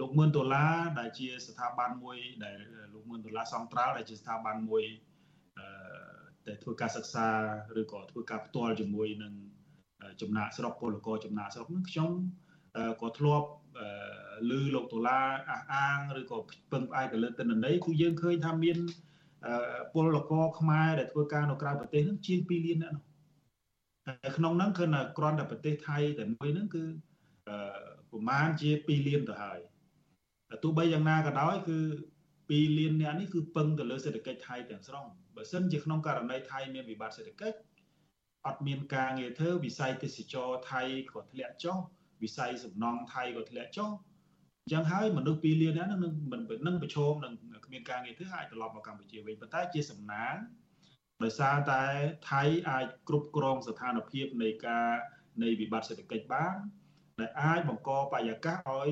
[0.00, 2.56] លោកមឿនដុល្លារដែលជាស្ថាប័នមួយដែល
[2.92, 4.84] លោកមឿនដុល្លារសង្ត្រាល់ដែលជាស្ថាប័នមួយ
[6.46, 7.26] តែធ្វើការសិក្សា
[7.80, 9.32] ឬក៏ធ្វើការផ្ទាល់ជាមួយនឹង
[10.20, 12.10] ចំណាក់ស្រុកពលករចំណាក់ស្រុកនឹងខ្ញុំ
[13.02, 13.48] ក៏ធ្លាប់
[14.48, 16.38] ឮលោកដុល្លារអះអាងឬក៏
[16.72, 18.76] ពឹងផ្អែកទៅលើទិន្នន័យគឺយើងឃើញថាមាន
[19.94, 23.04] ពលករខ្មែរដែលធ្វើការនៅក្រៅប្រទេសនឹងជាង2លានអ្នកនោះ
[24.06, 24.84] តែក្នុងហ្នឹងគឺ
[25.18, 26.84] គ្រាន់តែប្រទេសថៃតែមួយហ្នឹងគឺ
[28.16, 29.60] ប្រមាណជា2លានទៅហើយ
[30.62, 31.78] ទោះបីយ៉ាងណាក៏ដោយគឺ
[32.28, 35.06] 2លានអ្នកនេះគឺពឹងទៅលើសេដ្ឋកិច្ចថៃទាំងស្រុង
[35.36, 37.58] បើសិនជាក្នុងករណីថៃមានវិបត្តិសេដ្ឋកិច្ច
[38.46, 41.78] អត់មានការងារធ្វើវិស័យទេសចរថៃក៏ធ្លាក់ចុះ
[42.22, 43.90] វិស័យសំណង់ថៃក៏ធ្លាក់ចុះ
[44.64, 46.14] អញ្ចឹងហើយមនុស្ស2លានហ្នឹងនឹង
[46.66, 47.34] នឹងប្រឈមនឹង
[47.66, 50.36] គ្មានការងារធ្វើអាចត្រឡប់មកកម្ពុជាវិញប៉ុន្តែជាសំណាង
[51.22, 51.82] ដោយសារតែ
[52.30, 54.88] ថៃអាចគ្រប់គ្រងស្ថានភាពនៃការ
[55.42, 56.56] នៃវិបត្តិសេដ្ឋកិច្ចបាន
[57.20, 58.90] ដែលអាចបង្កបរិយាកាសឲ្យ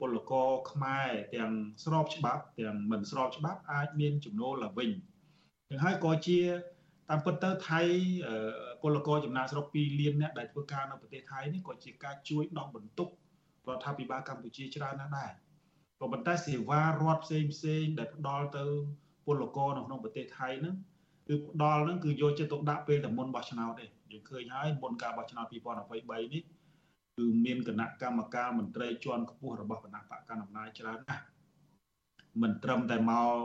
[0.00, 1.52] ពលករខ្មែរទាំង
[1.84, 4.90] ស្របច្បាប់ទាំងមិនស្របច្បាប់អាចមានចំណូលឡើងវិញ
[5.70, 6.40] ទាំងហើយក៏ជា
[7.10, 7.80] តាមពិតទៅថៃ
[8.82, 13.08] ពលករចំណាកស្រុក2លានអ្នកដែលធ្វើការនៅប្រទេសថៃនេះក៏ជាការជួយដោះបន្ទុក
[13.68, 15.32] រដ្ឋាភិបាលកម្ពុជាច្រើនណាស់ដែរ
[16.00, 18.64] ក៏ប៉ុន្តែសេវារដ្ឋផ្សេងផ្សេងដែលផ្ដល់ទៅ
[19.26, 20.74] ពលករនៅក្នុងប្រទេសថៃហ្នឹង
[21.28, 26.42] គឺផ្ដល់ហ្នឹងគឺយកចិត្តទុកដាក់ពេលតែមុនបោះឆ្នោតទេយើងឃើញហើយមុនការបោះឆ្នោត2023នេះ
[27.18, 31.24] គឺមានគណៈកម្មការមន្ត្រីជាន់ខ្ពស់របស់គណៈបកកណ្ដាលអំណាចច្រើនណាស់
[32.42, 33.36] មិនត្រឹមតែមក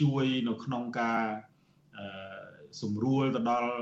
[0.00, 1.22] ជួយនៅក្នុងការ
[2.82, 3.72] សម្រួលទៅដល់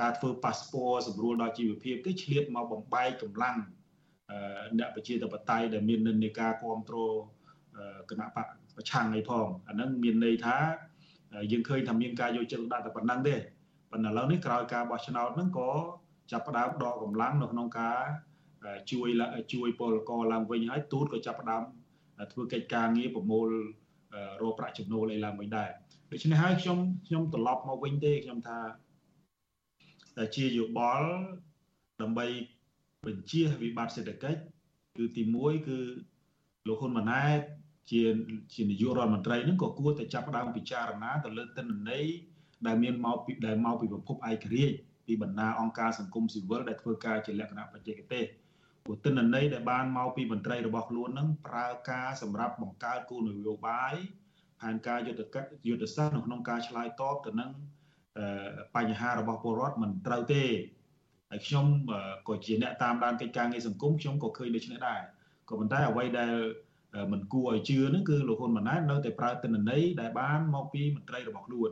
[0.00, 3.56] ការធ្វើប៉ាសពតសម្រួលដល់ជីវភាពទេឆ្លៀតមកបំបែកកម្លាំង
[4.78, 7.16] អ្នកប្រជាធិបតេយ្យដែលមាននិន្នាការគ្រប់គ្រង
[8.10, 10.56] គណៈបកប្រឆាំងអីផងអាហ្នឹងមានន័យថា
[11.52, 13.34] យើងឃើញថាមានការយកចិត្តដាក់តែប៉ុណ្ណឹងទេ
[13.90, 15.70] ប៉ុន្តែឥឡូវនេះក្រោយការបោះឆ្នោតហ្នឹងក៏
[16.30, 18.00] ចាប់ផ្ដើមដកកម្លាំងនៅក្នុងការ
[18.90, 19.08] ជួយ
[19.52, 21.62] ជួយពលករឡើងវិញហើយទូតក៏ចាប់ផ្ដើម
[22.32, 23.48] ធ្វើកិច្ចការងារប្រមូល
[24.42, 25.70] រកប្រាក់ចំណូលអីឡើងវិញដែរ
[26.12, 28.58] ដូច្នេះហើយខ្ញុំខ្ញុំត្រឡប់មកវិញទេខ្ញុំថា
[30.36, 31.08] ជាយោបល់
[32.02, 32.26] ដើម្បី
[33.06, 34.40] បញ្ជាវិបត្តិសេដ្ឋកិច្ច
[34.96, 35.78] គឺទី1គឺ
[36.68, 37.40] លោកហ៊ុនម៉ាណែត
[37.90, 38.02] ជា
[38.54, 42.04] ជានាយករដ្ឋមន្ត្រីនឹងក៏គួរតែចាប់ផ្ដើមពិចារណាទៅលើទិន្នន័យ
[42.66, 44.76] ដែលមានមកពីដែលមកពីប្រភពឯករាជ្យ
[45.06, 48.24] ពីបណ្ដាអង្គការសង្គមស៊ីវិលដែលធ្វើការជាលក្ខណៈបច្ចេកទេស
[48.84, 53.94] ព្រោះទិន្នន័យដែលបានមកពីមន្ត្រីរបស់ខ្លួននឹងប្រើការសម្រាប់បង្កើតគោលនយោបាយ
[54.60, 55.36] ផែនការយុទ្ធ
[55.68, 57.50] យុទ្ធសាស្ត្រនៅក្នុងការឆ្លើយតបទៅនឹង
[58.76, 60.44] បញ្ហារបស់ពលរដ្ឋមិនត្រូវទេ
[61.30, 61.66] ហើយខ្ញុំ
[62.28, 65.00] ក៏ជាអ្នកតាមដានកិច្ចការងារសង្គមខ្ញុំក៏ឃើញដូចនេះដែរ
[65.48, 66.34] ក៏ប៉ុន្តែអ្វីដែល
[67.12, 71.70] មិនគួរឲ្យជឿហ្នឹងគឺលោកហ៊ុនម៉ាណែតនៅតែប្រើទិន្នន័យដែលបានមកពីមន្ត្រីរបស់ខ្លួន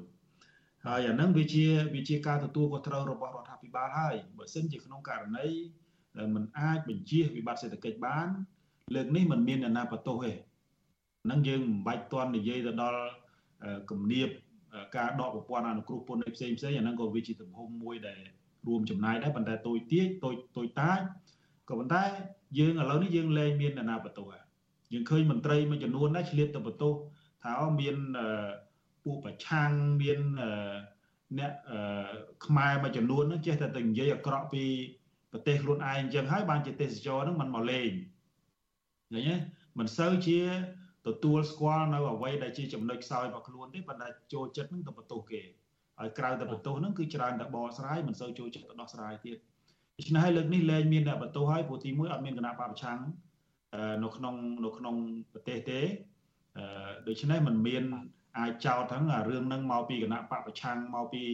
[0.86, 1.65] ហើយអាហ្នឹងវាជា
[1.95, 5.47] វាជាការទទួលខុសត្រូវរបស់រដ្ឋាភិបាលហើយបើសិនជាក្នុងករណី
[6.17, 8.27] ដែលมันអាចបញ្ជាវិបត្តិសេដ្ឋកិច្ចបាន
[8.95, 10.32] លើកនេះมันមានអ្នកណាបន្ទោសទេ
[11.25, 13.01] ហ្នឹងយើងមិនបាច់តន់និយាយទៅដល់
[13.91, 14.30] គំនាប
[14.97, 18.19] ការដកប្រព័ន្ធអនុគ្រោះពន្ធផ្សេងផ្សេងអាហ្នឹងក៏វាជាទំហំមួយដែល
[18.67, 20.99] រួមចំណាយដែរប៉ុន្តែតូចទាចតូចតូចតាច
[21.69, 22.03] ក៏ប៉ុន្តែ
[22.59, 24.27] យើងឥឡូវនេះយើងលែងមានអ្នកណាបន្ទោស
[24.93, 26.93] យើងឃើញមន្ត្រីមួយចំនួនដែរឆ្លៀតទៅបន្ទោស
[27.43, 27.95] ថាមាន
[29.03, 29.71] ពួកប្រឆាំង
[30.01, 30.19] មាន
[31.39, 31.53] អ្នក
[32.45, 34.63] ខ្មែរមួយចំនួនហ្នឹងចេះតែទៅនិយាយអាក្រក់ពី
[35.32, 37.89] ប្រទេសខ្លួនឯងអញ្ចឹងហើយបានជាទេសចរហ្នឹងมันមកលេង
[39.11, 39.36] ឃើញទេ
[39.80, 40.39] មិនសូវជា
[41.07, 45.41] ទទួលស្គាល់នៅអ្វីដែលជាចំណុចខ្សោយរបស់ខ្លួនទេប៉ុន្តែចូលចិត្តនឹងទៅបន្ទោសគេ
[45.99, 49.38] ហើយក្រៅតែបន្ទោសហ្នឹងគឺច្រើនតែបកស្រាយមិនសូវចូលចិត្តទៅដោះស្រាយទៀត
[49.97, 52.99] ដូច្នេះហើយលើកនេះលែងមានអ្នកបន្ទោសហើយព្រោះទី1អត់មានគណៈបព្វឆាំង
[54.03, 54.95] នៅក្នុងនៅក្នុង
[55.34, 55.80] ប្រទេសទេ
[57.07, 57.84] ដូច្នេះมันមាន
[58.39, 61.24] អាចចោទថារឿងហ្នឹងមកពីគណៈបពប្រឆាំងមកពី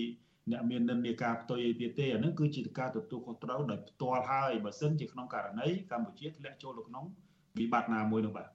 [0.52, 7.04] អ្នកមាននិន្នាការផ្ទុយអីទៀតទេអាហ្នឹងគឺជាការទទួលខុសត្រូវដោយផ្ទាល់ហើយបើសិនជាក្នុងករណីកម្ពុជាធ្លាក់ចូលទៅក្នុង
[7.58, 8.46] វិបត្តិណាមួយនោះបាទ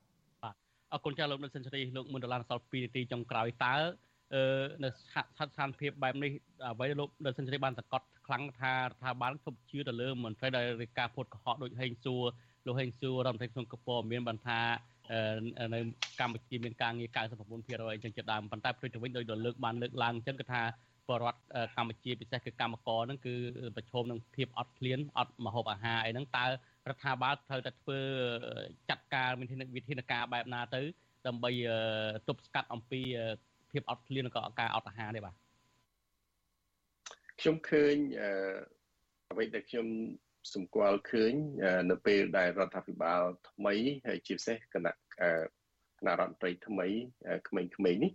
[0.44, 0.56] បាទ
[0.94, 3.76] អរគុណចាស់លោកដិតសេនស៊ូរីលោកមុនដុល្លារសល់2នាទីចុងក្រោយតើ
[4.34, 4.44] អឺ
[4.84, 6.32] នៅស្ថានភាពបែបនេះ
[6.66, 12.24] អ្វីលោកដិតសេនស៊ូរីបានសង្កត់ខ្លាំងថារដ្ឋាភិបាលជប់ជឿទៅលើមន្ត្រីដែលរាជការពុតកុហកដូចហេងសួរ
[12.66, 14.60] លោកហេងសួររដ្ឋមន្ត្រីក្នុងកពមានបានថា
[15.74, 15.80] នៅ
[16.20, 20.62] កម្ពុជាមានការងារ99%អញ្ចឹងជាដើមប៉ុន្តែផ្ទុយទៅវិញដោយលើកបានលើកឡើងអញ្ចឹងគឺថា
[21.10, 21.40] បរដ្ឋ
[21.76, 23.36] កម្ពុជាពិសេសគឺកម្មករហ្នឹងគឺ
[23.76, 26.50] ប្រឈមនឹងភាពអត់ឃ្លានអត់មហូបអាហារអីហ្នឹងតើរ
[26.94, 28.00] ដ្ឋាភិបាលត្រូវតែធ្វើ
[28.90, 30.82] ចាត់ការមានវិធានការបែបណាទៅ
[31.28, 31.52] ដើម្បី
[32.28, 33.02] ទប់ស្កាត់អំពី
[33.72, 35.36] ភាពអត់ឃ្លាននិងក៏ការអត់អាហារនេះបាទ
[37.40, 37.96] ខ្ញុំឃើញ
[39.32, 39.88] អ្វីដែលខ្ញុំ
[40.54, 41.34] សម្គាល់ឃើញ
[41.92, 43.76] នៅពេលដែលរដ្ឋាភិបាលថ្មី
[44.08, 44.94] ហើយជាពិសេសគណៈ
[46.00, 46.88] គណៈរដ្ឋមន្ត្រីថ្មី
[47.48, 48.12] ក្មេងៗនេះ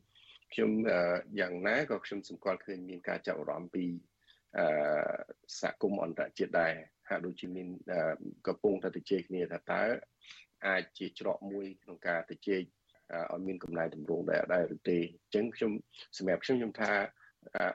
[0.53, 0.71] ខ្ញុំ
[1.41, 3.85] យ៉ាងណាក៏ខ្ញុំសម្គាល់ឃើញមានការចាប់អារម្មណ៍ពី
[5.61, 6.73] សហគមន៍អន្តរជាតិដែរ
[7.09, 7.69] ហាក់ដូចជាមាន
[8.47, 9.83] កំពុងតែទៅជែកគ្នាថាតើ
[10.67, 12.63] អាចជាច្រកមួយក្នុងការទៅជែក
[13.33, 15.73] ឲ្យមានកំណែតម្រង់ដែរដែរឬទេអញ្ចឹងខ្ញុំ
[16.19, 16.93] សម្រាប់ខ្ញុំខ្ញុំថា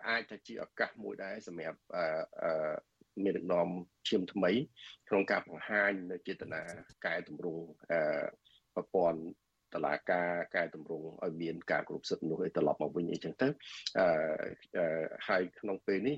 [0.10, 1.80] អាចថាជាឱកាសមួយដែរសម្រាប់
[3.24, 3.68] មានដឹកនាំ
[4.08, 4.52] ឈាមថ្មី
[5.10, 6.62] ក្នុងការបង្ហាញនៅចេតនា
[7.06, 7.64] កែតម្រង់
[8.76, 9.20] ប្រព័ន្ធ
[9.74, 13.48] តឡាការកែតម្រង់ឲ្យមានការគ្រប់សិទ្ធិមនុស្សឲ្យត្រឡប់មកវិញអីចឹងទៅ
[13.98, 14.86] អឺ
[15.28, 16.18] ហើយក្នុងពេលនេះ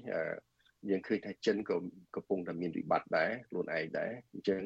[0.89, 1.76] យើងឃើញថាចិនក៏
[2.16, 4.62] កំពុងតែមានវិបត្តិដែរខ្លួនឯងដែរអញ្ចឹង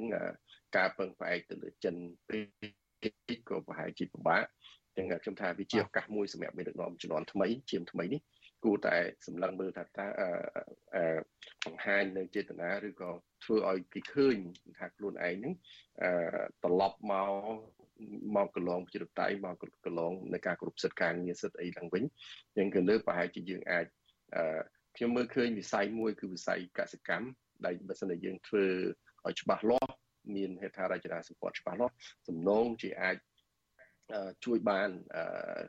[0.78, 1.96] ការពឹងផ្អែកទៅលើចិន
[2.28, 2.40] ពេ
[3.38, 4.44] កក៏ប្រហែលជាពិបាក
[4.98, 8.22] ចឹងខ្ញុំថាវាជាឱកាសមួយសម្រាប់មេដឹកនាំជំនាន់ថ្មីជាមថ្មីនេះ
[8.66, 8.96] គួរតែ
[9.28, 10.08] សម្លឹងមើលថាតើ
[11.66, 13.10] បង្ហាញនៅចេតនាឬក៏
[13.44, 14.38] ធ្វើឲ្យគេឃើញ
[14.80, 15.54] ថាខ្លួនឯងហ្នឹង
[16.64, 17.32] ត្រឡប់មក
[18.36, 19.56] មកកន្លងប្រជាធិបតេយ្យមក
[19.86, 22.04] កន្លងនៃការគ្រប់សិទ្ធិការងារសិទ្ធិអីឡើងវិញ
[22.56, 23.86] អញ្ចឹងគឺលើប្រហែលជាយើងអាច
[24.96, 27.28] ខ្ញុំមើលឃើញវិស័យមួយគឺវិស័យកសិកម្ម
[27.66, 28.66] ដែលបើសិនជាយើងធ្វើ
[29.28, 29.94] ឲ្យច្បាស់លាស់
[30.36, 31.94] មានហេដ្ឋារចនាសម្ព័ន្ធច្បាស់លាស់
[32.28, 33.18] សំណងជាអាច
[34.46, 34.90] ជួយបាន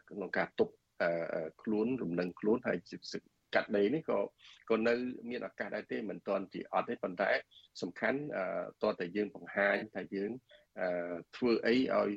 [0.09, 0.73] ក្នុងការទប់
[1.63, 2.79] ខ្លួនរំលឹងខ្លួនហើយ
[3.55, 4.19] កាត់ដីនេះក៏
[4.71, 4.95] ក៏នៅ
[5.31, 7.31] មានឱកាសដែរទេមិនទាន់ជាអត់ទេប៉ុន្តែ
[7.83, 8.19] សំខាន់
[8.83, 10.31] តើតែយើងបង្ហាញថាយើង
[11.37, 12.11] ធ្វើអីឲ្យ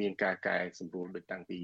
[0.00, 1.58] មានការកែសម្រួលដូចតាំងពី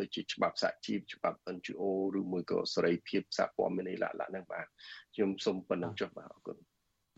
[0.00, 1.82] ដូចជាច្បាប់សហជីពច្បាប់ NGO
[2.18, 4.66] ឬមួយក៏សេរីភាពសហព័ន្ធមានអីឡាក់ឡាក់ហ្នឹងបាទ
[5.14, 6.56] ខ្ញុំសូមប៉ុណ្្នឹងចុះបាទអរគុណ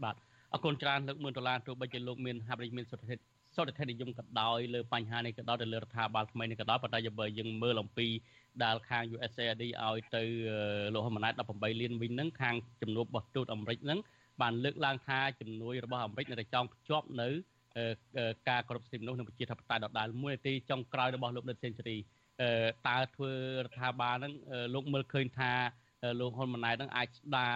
[0.04, 0.16] បាទ
[0.52, 3.16] អរគុណច្រើនលើក1ដុល្លារទោះបីជាលោកមានហាប់រិចមានសុទ្ធិ
[3.56, 8.06] សុទ្ធិនិយមក៏ដោយលើបញ្ហានេះក៏ដោយទៅលើរដ្ឋាភិបាលថ្មីនេះក៏ដោយប៉ុន្តែបើយើងមើលអំពី
[8.64, 10.22] ដែលខាង USAID ឲ្យទៅ
[10.94, 13.98] លោកហ៊ុនម៉ាណែត18លានវិញហ្នឹងខាងជំនួបរបស់ទូតអាមេរិកហ្នឹង
[14.42, 17.28] បានលើកឡើងថាជំនួយរបស់អាមេរិកនៅតែចង់ភ្ជាប់នៅ
[18.48, 21.96] ការគោរពសិទ្ធិមនុស្សនិងប្រជាធិបតេយ្យដដែលមួយនាទីចុងក្រោយរបស់លោកដិតសេនស៊ូរី
[22.88, 23.32] តើធ្វើ
[23.64, 24.32] រដ្ឋាភិបាលហ្នឹង
[24.74, 25.52] លោកមើលឃើញថា
[26.20, 27.54] លោកហ៊ុនម៉ាណែតនឹងអាចស្ដារ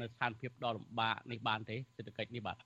[0.00, 2.56] នៅស្ថានភាពដ៏លំបាកនេះបានទេសេដ្ឋកិច្ចនេះបាទ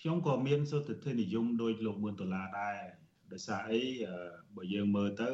[0.00, 2.76] ខ្ញុំក៏មានសុទ្ធិធិនិយមដោយលោកមឿនដុល្លារដែរ
[3.32, 3.82] ដោយសារអី
[4.56, 5.30] បើយើងមើលទៅ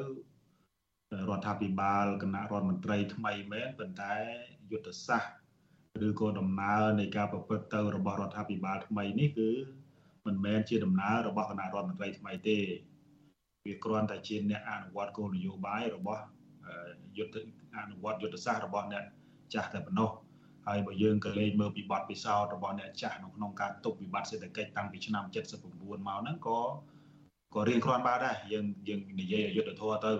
[1.29, 4.15] រដ្ឋាភិបាលគណៈរដ្ឋមន្ត្រីថ្មីមែនប៉ុន្តែ
[4.71, 9.51] យុទ្ធសាស្ត្រឬក៏ដំណើរនៃការប្រព្រឹត្តទៅរបស់រដ្ឋាភិបាលថ្មីនេះគឺ
[10.27, 12.59] មិនមែនជាដំណើររបស់គណៈរដ្ឋមន្ត្រីថ្មីទេ
[13.67, 16.23] វាគ្រាន់តែជាអ្នកអនុវត្តគោលនយោបាយរបស់
[17.19, 17.37] យុទ្ធ
[17.77, 19.05] អនុវត្តយុទ្ធសាស្ត្ររបស់អ្នក
[19.55, 20.11] ចាស់តែប៉ុណ្ណោះ
[20.67, 26.59] ហើយបើយើងក៏លេខមើលពីបទពិសោធន៍របស់អ្នកចាស់នៅក្នុងការទប់វិបត្តិសេដ្ឋកិច្ចតាំងពីឆ្នាំ79មកហ្នឹងក៏
[27.55, 30.13] ក៏រៀងគ្រាន់បើដែរយើងយើងនិយាយយុទ្ធធម៌ទៅ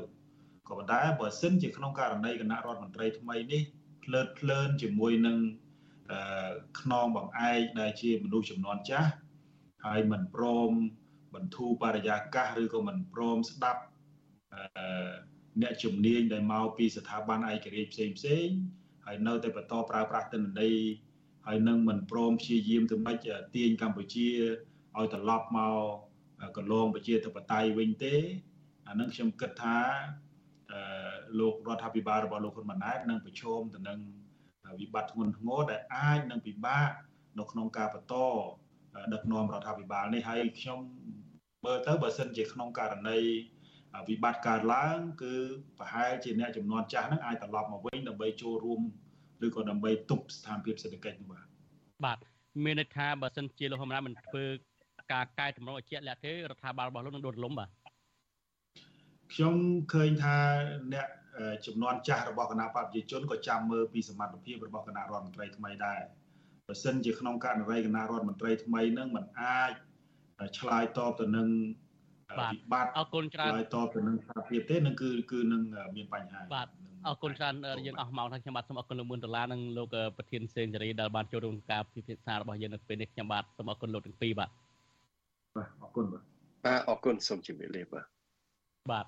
[0.69, 3.63] ក៏ប៉ុន្តែបើសិនជាក្នុងករណីគណៈរដ្ឋមន្ត្រីថ្មីនេះ
[4.05, 5.39] ភ្លើតភ្លើនជាមួយនឹង
[6.81, 9.11] ខ្នងបងឯកដែលជាមនុស្សចំនួនចាស់
[9.85, 10.71] ហើយមិនព្រម
[11.35, 13.83] បន្ធូរបរិយាកាសឬក៏មិនព្រមស្ដាប់
[15.63, 18.49] អ្នកជំនាញដែលមកពីស្ថាប័នឯករាជ្យផ្សេងផ្សេង
[19.07, 20.77] ហើយនៅតែបន្តប្រើប្រាស់ទិន្នន័យ
[21.47, 23.17] ហើយនឹងមិនព្រមព្យាយាមទៅមិន
[23.57, 24.29] ទាញកម្ពុជា
[24.97, 26.12] ឲ្យត្រឡប់មក
[26.57, 28.15] កន្លងប្រជាធិបតេយ្យវិញទេ
[28.89, 29.79] អានឹងខ្ញុំគិតថា
[31.39, 33.99] លោករដ្ឋាភិបាលរបស់លោកហ៊ុនម៉ាណែតនឹងប្រឈមទៅនឹង
[34.81, 36.91] វិបត្តិធ្ងន់ធ្ងរដែលអាចនឹងពិបាក
[37.39, 38.15] នៅក្នុងការបន្ត
[39.15, 40.79] ដឹកនាំរដ្ឋាភិបាលនេះហើយខ្ញុំ
[41.65, 43.19] មើលទៅបើសិនជាក្នុងករណី
[44.09, 45.35] វិបត្តិកើតឡើង គឺ
[45.79, 48.81] ប្រហែលជាអ្នកចំនួនចាស់ហ្នឹងអាចត្រឡប់មកវិញដើម្បីចូលរួម
[49.47, 51.47] ឬក៏ដើម្បីទប់ស្ថានភាពសេដ្ឋកិច្ចនោះបាទ
[52.05, 52.19] បាទ
[52.65, 54.45] មានន័យថាបើសិនជាលោកហ៊ុនម៉ាណែតមិនធ្វើ
[55.13, 57.69] ការកែតម្រូវឲ្យជាក់លាក់ទេរដ្ឋាភិបាលរបស់លោកនឹងដួលរលំបាទ
[59.33, 59.55] ខ្ញុំ
[59.93, 60.37] ឃើញថា
[60.93, 61.07] អ្នក
[61.67, 66.01] ចំនួនចាស់របស់គណៈបព្វជិជនក៏ចាំមើលពីសមត្ថភាពរបស់គណៈរដ្ឋមន្ត្រីថ្មីដែរ
[66.67, 69.73] បើសិនជាក្នុងករណីគណៈរដ្ឋមន្ត្រីថ្មីនឹងមិនអាច
[70.59, 71.49] ឆ្លើយតបទៅនឹង
[72.39, 75.63] វិបត្តិអរគុណច្រើនឆ្លើយតបទៅនឹងស្ថានភាពទេនឹងគឺគឺនឹង
[75.97, 76.69] មានបញ្ហាបាទ
[77.07, 77.55] អរគុណច្រើន
[77.87, 84.51] យើងអស់ម៉ោងហើយខ្ញុំបាទសូមអរគុណលោកមុនដុល្លារនិងលោកប្រធានសេនស៊ូរីដែលបានចូលរួមការពិភាក្សារបស់យើងនៅពេលនេះខ្ញុំបាទសូមអរគុណលោកទាំងពីរបាទ
[85.57, 86.23] បាទអរគុណបាទ
[86.65, 88.05] បាទអរគុណសូមជម្រាបលាបាទ
[88.91, 89.07] បាទ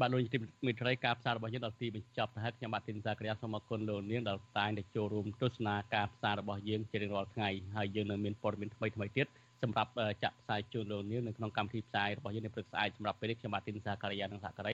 [0.00, 9.26] បាទលោកទីមិត្តរីការផ្សាយរបស់យើងដល់ទីបញ្ចប់ទៅហើយខ្ញុំបាទទីនសាក្រាសូមអរគុណលោកនាងដែលតែងតែចូលរួមទស្សនាការផ្សាយរបស់យើងជារៀងរាល់ថ្ងៃហើយយើងនៅមានព័ត៌មានថ្មីថ្មីទៀត
[9.62, 9.90] សម្រាប់
[10.22, 14.64] ចាក់ផ្សាយជូនលោកនាងនៅក្នុងកម្មវិធីផ្សាយរបស់យើងនៅព្រឹកស្អែកសម្រាប់ពេលនេះខ្ញុំបាទទីនសាការីយ៉ានិងសហការី